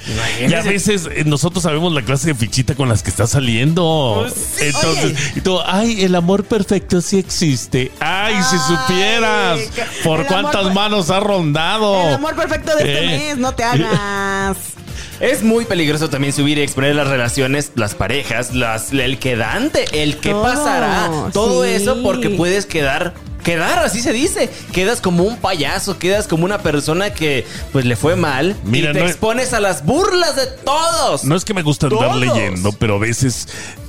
[0.48, 4.18] Y a veces eh, nosotros sabemos la clase de fichita con las que está saliendo.
[4.22, 4.64] Pues sí.
[4.66, 7.92] Entonces, y tú, ay, el amor perfecto sí existe.
[8.00, 12.00] Ay, si supieras que- por cuántas amor- manos ha rondado.
[12.08, 13.06] El amor perfecto de este Eh.
[13.28, 14.56] mes, no te hagas.
[15.20, 20.18] Es muy peligroso también subir y exponer las relaciones, las parejas, las, el quedante, el
[20.18, 21.10] que pasará.
[21.32, 21.70] Todo sí.
[21.70, 23.14] eso porque puedes quedar.
[23.42, 24.50] Quedar, así se dice.
[24.72, 28.56] Quedas como un payaso, quedas como una persona que pues le fue mal.
[28.64, 31.24] Mira, y te no- expones a las burlas de todos.
[31.24, 32.20] No es que me gusta andar Todos.
[32.20, 33.48] leyendo, pero a veces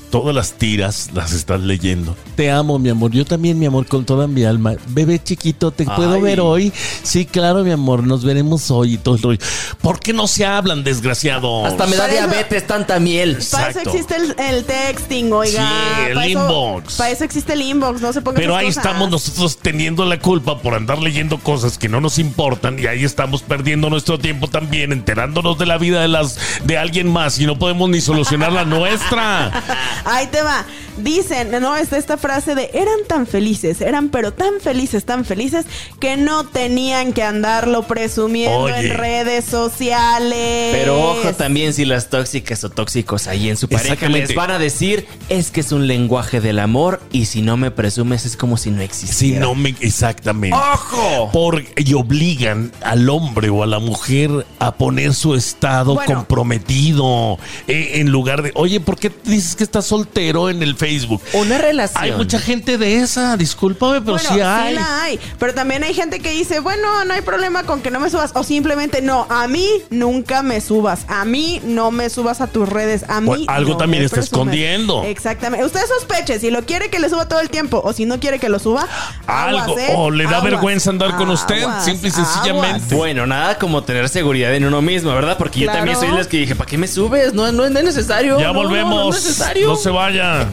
[0.09, 2.15] todas las tiras las estás leyendo.
[2.35, 3.11] Te amo, mi amor.
[3.11, 4.73] Yo también, mi amor, con toda mi alma.
[4.87, 6.71] Bebé chiquito, ¿te puedo ver hoy?
[7.03, 8.03] Sí, claro, mi amor.
[8.03, 9.39] Nos veremos hoy y todo el rollo.
[9.81, 11.65] ¿Por qué no se hablan, desgraciado?
[11.65, 13.37] Hasta me da Para eso- diabetes tanta miel.
[13.51, 15.61] Para eso existe el, el texting, oiga.
[15.61, 16.93] Sí, el Para eso- inbox.
[16.95, 18.83] Para eso existe el inbox, no se pongan Pero ahí cosas.
[18.85, 23.03] estamos nosotros teniendo la culpa por andar leyendo cosas que no nos importan y ahí
[23.03, 27.45] estamos perdiendo nuestro tiempo también enterándonos de la vida de las de alguien más y
[27.45, 29.51] no podemos ni solucionar la nuestra.
[30.05, 30.65] Ahí te va.
[30.97, 35.65] Dicen, no, está esta frase de eran tan felices, eran pero tan felices, tan felices
[36.01, 38.79] que no tenían que andarlo presumiendo Oye.
[38.91, 40.69] en redes sociales.
[40.73, 44.59] Pero ojo también si las tóxicas o tóxicos ahí en su pareja les van a
[44.59, 48.57] decir es que es un lenguaje del amor y si no me presumes es como
[48.57, 49.39] si no Si existiera.
[49.39, 50.55] no me exactamente.
[50.57, 51.31] ¡Ojo!
[51.31, 56.15] Por, y obligan al hombre o a la mujer a poner su estado Bueno.
[56.15, 57.37] comprometido
[57.67, 61.21] eh, en lugar de, oye, ¿por qué dices que estás soltero en el Facebook?
[61.33, 62.03] Una relación.
[62.03, 64.75] Hay mucha gente de esa, discúlpame, pero Bueno, sí hay.
[64.75, 65.19] la hay.
[65.39, 68.31] Pero también hay gente que dice, bueno, no hay problema con que no me subas.
[68.35, 71.01] O simplemente, no, a mí nunca me subas.
[71.07, 73.03] A mí no me subas a tus redes.
[73.09, 73.27] A mí.
[73.27, 75.03] Pues algo no también me está escondiendo.
[75.03, 75.65] Exactamente.
[75.65, 78.39] Usted sospeche si lo quiere que le suba todo el tiempo o si no quiere
[78.39, 78.87] que lo suba.
[79.27, 79.93] Algo, aguas, ¿eh?
[79.95, 82.67] o le da Aguas, vergüenza andar con usted, aguas, simple y sencillamente.
[82.75, 82.89] aguas.
[82.93, 85.37] Bueno, nada como tener seguridad en uno mismo, ¿verdad?
[85.37, 85.73] Porque Claro.
[85.73, 87.33] yo también soy de las que dije, ¿para qué me subes?
[87.33, 88.39] No, no es necesario.
[88.39, 88.95] Ya No, no, volvemos.
[89.05, 89.67] No, es necesario.
[89.67, 90.45] No se vaya.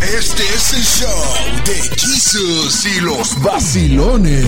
[0.00, 1.24] Este es el show
[1.66, 4.46] de Jesús y los vacilones.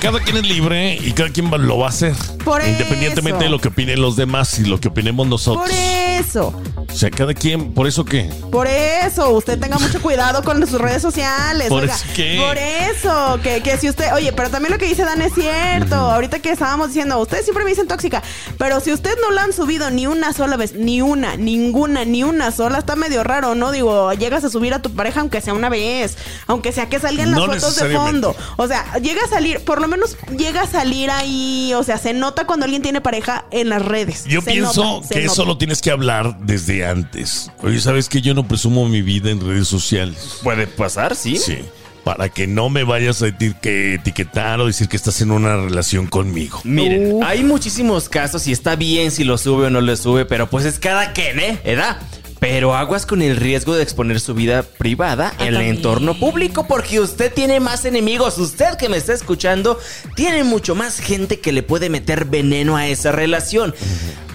[0.00, 2.14] Cada quien es libre y cada quien lo va a hacer.
[2.44, 3.44] Por Independientemente eso.
[3.44, 5.68] de lo que opinen los demás y lo que opinemos nosotros.
[5.68, 6.54] Por eso,
[6.88, 8.30] O sea, cada quien, ¿por eso qué?
[8.50, 11.68] por eso, usted tenga mucho cuidado con sus redes sociales.
[11.68, 11.94] ¿Por oiga.
[11.94, 12.40] eso qué?
[12.44, 15.96] Por eso, que, que si usted, oye, pero también lo que dice Dan es cierto.
[15.96, 18.22] Ahorita que estábamos diciendo, ustedes siempre me dicen tóxica,
[18.56, 22.22] pero si usted no lo han subido ni una sola vez, ni una, ninguna, ni
[22.22, 23.72] una sola, está medio raro, ¿no?
[23.72, 27.30] Digo, llegas a subir a tu pareja aunque sea una vez, aunque sea que salgan
[27.32, 28.34] las No fotos de fondo.
[28.56, 32.12] O sea, llega a salir, por lo menos llega a salir ahí, o sea, se
[32.14, 34.24] nota cuando alguien tiene pareja en las redes.
[34.26, 35.48] Yo Se pienso nota, que eso nota.
[35.48, 37.50] lo tienes que hablar desde antes.
[37.62, 40.38] Oye, ¿sabes que yo no presumo mi vida en redes sociales?
[40.42, 41.36] Puede pasar, sí.
[41.36, 41.58] Sí.
[42.04, 45.56] Para que no me vayas a eti- que etiquetar o decir que estás en una
[45.56, 46.60] relación conmigo.
[46.64, 50.48] Miren, hay muchísimos casos y está bien si lo sube o no lo sube, pero
[50.48, 51.60] pues es cada quien, ¿eh?
[51.64, 51.98] ¿Edad?
[52.40, 55.76] Pero aguas con el riesgo de exponer su vida privada en el también.
[55.76, 58.38] entorno público porque usted tiene más enemigos.
[58.38, 59.78] Usted que me está escuchando
[60.14, 63.74] tiene mucho más gente que le puede meter veneno a esa relación.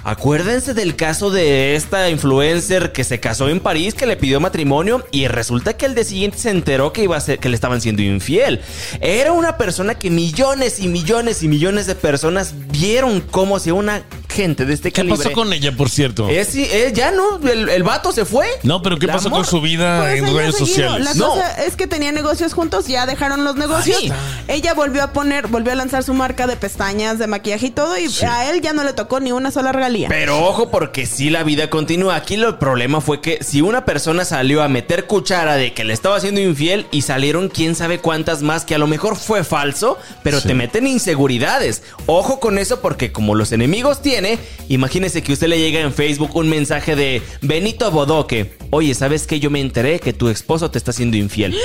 [0.05, 5.05] Acuérdense del caso de esta influencer que se casó en París, que le pidió matrimonio
[5.11, 7.79] y resulta que el día siguiente se enteró que iba a ser, que le estaban
[7.79, 8.59] siendo infiel.
[8.99, 14.03] Era una persona que millones y millones y millones de personas vieron cómo hacía una
[14.33, 15.17] gente de este ¿Qué calibre.
[15.17, 16.27] pasó con ella, por cierto?
[16.27, 18.47] Es, sí, eh, ya no, el, el vato se fue.
[18.63, 20.65] No, pero ¿qué La pasó con su vida Pues en redes seguido.
[20.65, 21.05] sociales?
[21.05, 21.29] La No.
[21.29, 24.01] cosa es que tenían negocios juntos, ya dejaron los negocios.
[24.47, 27.97] Ella volvió a poner, volvió a lanzar su marca de pestañas, de maquillaje y todo,
[27.97, 30.09] y a él ya no le tocó ni una sola regalía.
[30.09, 32.15] Pero ojo, porque si la vida continúa.
[32.15, 35.83] Aquí lo- el problema fue que si una persona salió a meter cuchara de que
[35.83, 39.43] le estaba haciendo infiel y salieron quién sabe cuántas más que a lo mejor fue
[39.43, 41.83] falso, pero te meten inseguridades.
[42.05, 46.35] Ojo con eso porque como los enemigos tiene, imagínese que usted le llega en Facebook
[46.35, 48.53] un mensaje de Benito Bodoque.
[48.71, 49.39] Oye, ¿sabes qué?
[49.39, 51.55] Yo me enteré que tu esposo te está haciendo infiel.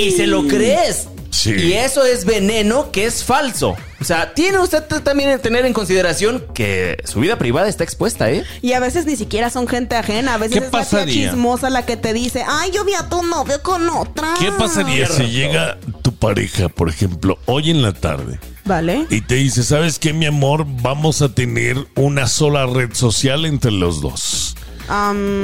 [0.00, 1.08] y se lo crees.
[1.30, 1.52] Sí.
[1.52, 3.76] Y eso es veneno que es falso.
[4.00, 8.30] O sea, tiene usted también que tener en consideración que su vida privada está expuesta,
[8.30, 8.44] ¿eh?
[8.62, 11.30] Y a veces ni siquiera son gente ajena, a veces ¿Qué es la tía pasaría?
[11.30, 14.34] chismosa la que te dice, ay, yo vi a tu novio con otra.
[14.40, 19.06] ¿Qué pasaría si llega tu pareja, por ejemplo, hoy en la tarde Vale.
[19.10, 20.66] y te dice, ¿sabes qué, mi amor?
[20.68, 24.54] Vamos a tener una sola red social entre los dos.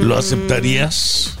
[0.01, 1.37] ¿Lo aceptarías?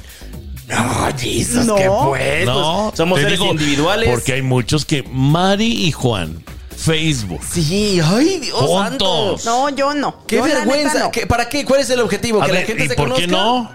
[0.67, 1.75] No, Jesus, No.
[1.75, 2.45] ¿qué pues?
[2.45, 4.09] No, Pues, somos seres digo, individuales.
[4.09, 6.43] Porque hay muchos que Mari y Juan,
[6.75, 7.41] Facebook.
[7.47, 9.41] Sí, ay, Dios Juntos.
[9.43, 9.69] santo.
[9.69, 10.25] No, yo no.
[10.25, 10.93] Qué Yo, vergüenza.
[10.93, 11.11] neta, no.
[11.11, 11.65] ¿Qué- ¿Para qué?
[11.65, 12.41] ¿Cuál es el objetivo?
[12.41, 13.25] A ¿Que ver, la gente ¿y se por conozca?
[13.25, 13.71] qué no?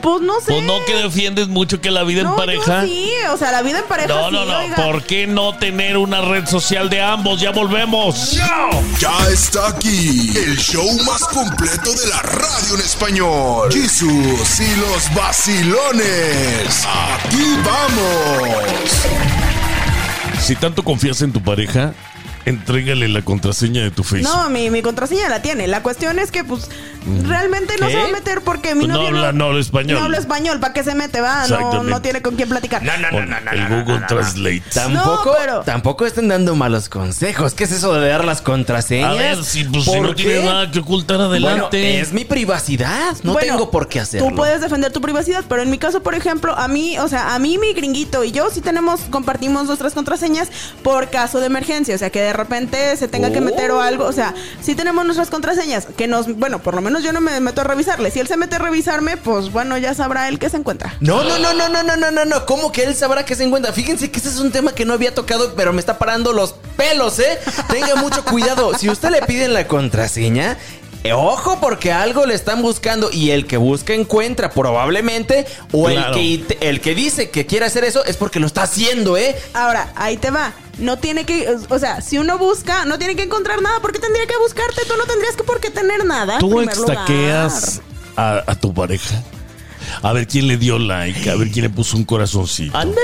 [0.00, 0.52] Pues no sé.
[0.52, 2.82] Pues no que defiendes mucho que la vida en No, pareja.
[2.82, 4.58] yo sí, o sea, la vida en pareja No, sí, no, no.
[4.58, 4.76] oiga.
[4.76, 7.40] ¿Por qué no tener una red social de ambos?
[7.40, 8.32] Ya volvemos.
[9.00, 13.72] Ya está aquí el show más completo de la radio en español.
[13.72, 16.86] Jesús y los vacilones.
[16.86, 18.88] Aquí vamos.
[20.42, 21.92] Si tanto confías en tu pareja,
[22.46, 24.32] entrégale la contraseña de tu Facebook.
[24.34, 25.66] No, mi, mi contraseña la tiene.
[25.66, 26.68] La cuestión es que, pues,
[27.24, 27.92] realmente no ¿Qué?
[27.92, 29.98] se va a meter porque mi Pues no novio habla- no habla español.
[29.98, 31.20] No habla español, ¿para qué se mete?
[31.20, 31.90] Va, no, Exactamente.
[31.90, 32.82] no tiene con quién platicar.
[33.10, 34.62] Con el Google Translate.
[34.72, 37.54] Tampoco, No, pero- tampoco estén dando malos consejos.
[37.54, 39.10] ¿Qué es eso de dar las contraseñas?
[39.10, 40.42] A ver, si, pues, si ¿Por no qué?
[40.44, 42.00] nada que ocultar Bueno, adelante.
[42.00, 43.14] es mi privacidad.
[43.22, 44.28] No Bueno, tengo por qué hacerlo.
[44.28, 47.34] Tú puedes defender tu privacidad, pero en mi caso, por ejemplo, a mí, o sea,
[47.34, 50.48] a mí mi gringuito y yo sí tenemos, compartimos nuestras contraseñas
[50.82, 54.04] por caso de emergencia, o sea, que de repente se tenga que meter o algo,
[54.04, 57.38] o sea, sí tenemos nuestras contraseñas, que nos, bueno, por lo menos yo no me
[57.40, 58.10] meto a revisarle.
[58.10, 60.94] Si él se mete a revisarme, pues bueno, ya sabrá él qué se encuentra.
[61.00, 62.46] No, no, no, no, no, no, no, no, no.
[62.46, 63.72] ¿Cómo que él sabrá que se encuentra?
[63.72, 66.54] Fíjense que ese es un tema que no había tocado, pero me está parando los
[66.76, 67.38] pelos, ¿eh?
[67.68, 68.72] Tenga mucho cuidado.
[68.78, 70.56] Si usted le piden la contraseña.
[71.08, 75.46] Eh, Ojo, porque algo le están buscando y el que busca encuentra probablemente.
[75.72, 76.14] O Claro.
[76.16, 79.34] el, que, el que dice que quiere hacer eso es porque lo está haciendo, ¿eh?
[79.54, 80.52] Ahora, ahí te va.
[80.78, 83.80] No tiene que, o sea, si uno busca, no tiene que encontrar nada.
[83.80, 84.82] ¿Por qué tendría que buscarte?
[84.86, 86.38] Tú no tendrías que por qué tener nada.
[86.38, 87.80] Tú extaqueas
[88.16, 89.22] a, a tu pareja.
[90.02, 92.76] A ver quién le dio like, a ver quién le puso un corazoncito.
[92.76, 93.00] Ándale.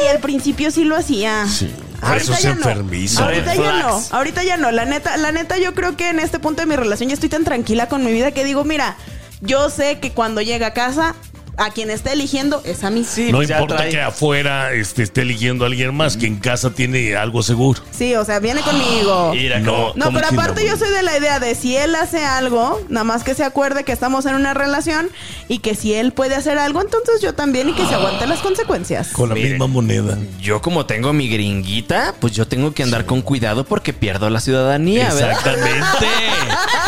[0.00, 1.46] Ay, al principio sí lo hacía.
[1.46, 1.70] Sí.
[2.00, 2.56] Ahorita Eso es ya no.
[2.56, 3.24] enfermizo.
[3.24, 4.02] Ahorita ya no.
[4.10, 4.70] Ahorita ya no.
[4.70, 7.28] La neta, la neta, yo creo que en este punto de mi relación ya estoy
[7.28, 8.96] tan tranquila con mi vida que digo, mira,
[9.40, 11.14] yo sé que cuando llega a casa,
[11.56, 13.04] a quien esté eligiendo es a mí.
[13.04, 16.36] Sí, no pues importa trae- que afuera este, esté eligiendo a alguien más, que en
[16.36, 17.80] casa tiene algo seguro.
[17.90, 19.32] Sí, o sea, viene conmigo.
[19.34, 20.70] Mira, No, No, ¿cómo pero aparte no?
[20.70, 23.84] yo soy de la idea de si él hace algo, nada más que se acuerde
[23.84, 25.10] que estamos en una relación
[25.48, 28.40] y que si él puede hacer algo, entonces yo también y que se aguante las
[28.40, 29.08] consecuencias.
[29.08, 30.18] Con la misma moneda.
[30.40, 34.40] Yo como tengo mi gringuita, pues yo tengo que andar con cuidado porque pierdo la
[34.40, 35.38] ciudadanía, ¿verdad?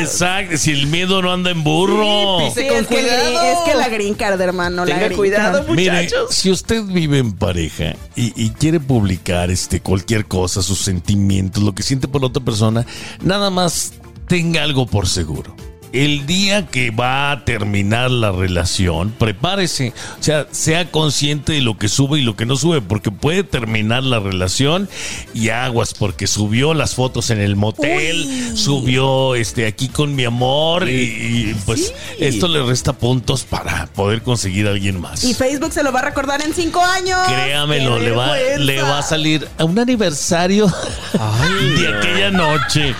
[0.00, 0.56] Exacto.
[0.56, 2.38] Si el miedo no anda en burro.
[2.54, 3.30] Sí, Sí, con es, que el cuidado.
[3.30, 4.84] green- es que la green card, hermano.
[4.84, 5.76] la Tenga green cuidado, card.
[5.76, 6.34] Mire, muchachos.
[6.34, 11.74] si usted vive en pareja y, y quiere publicar este cualquier cosa, sus sentimientos, lo
[11.74, 12.86] que siente por la otra persona,
[13.22, 13.92] nada más
[14.28, 15.54] tenga algo por seguro.
[15.94, 19.92] El día que va a terminar la relación, prepárese.
[20.18, 23.44] O sea, sea consciente de lo que sube y lo que no sube, porque puede
[23.44, 24.88] terminar la relación
[25.34, 30.88] y aguas, porque subió las fotos en el motel, subió este aquí con mi amor
[30.88, 31.92] y, y, pues Sí.
[32.18, 35.22] esto le resta puntos para poder conseguir a alguien más.
[35.22, 37.20] Y Facebook se lo va a recordar en cinco años.
[37.28, 40.66] Créamelo, ¡Qué le va, le va a salir a un aniversario
[41.78, 42.94] de aquella noche.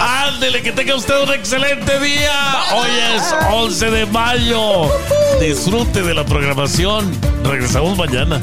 [0.00, 1.98] Ándele, que tenga usted un excelente
[2.74, 4.90] Hoy es 11 de mayo.
[5.40, 7.10] Disfrute de la programación.
[7.44, 8.40] Regresamos mañana.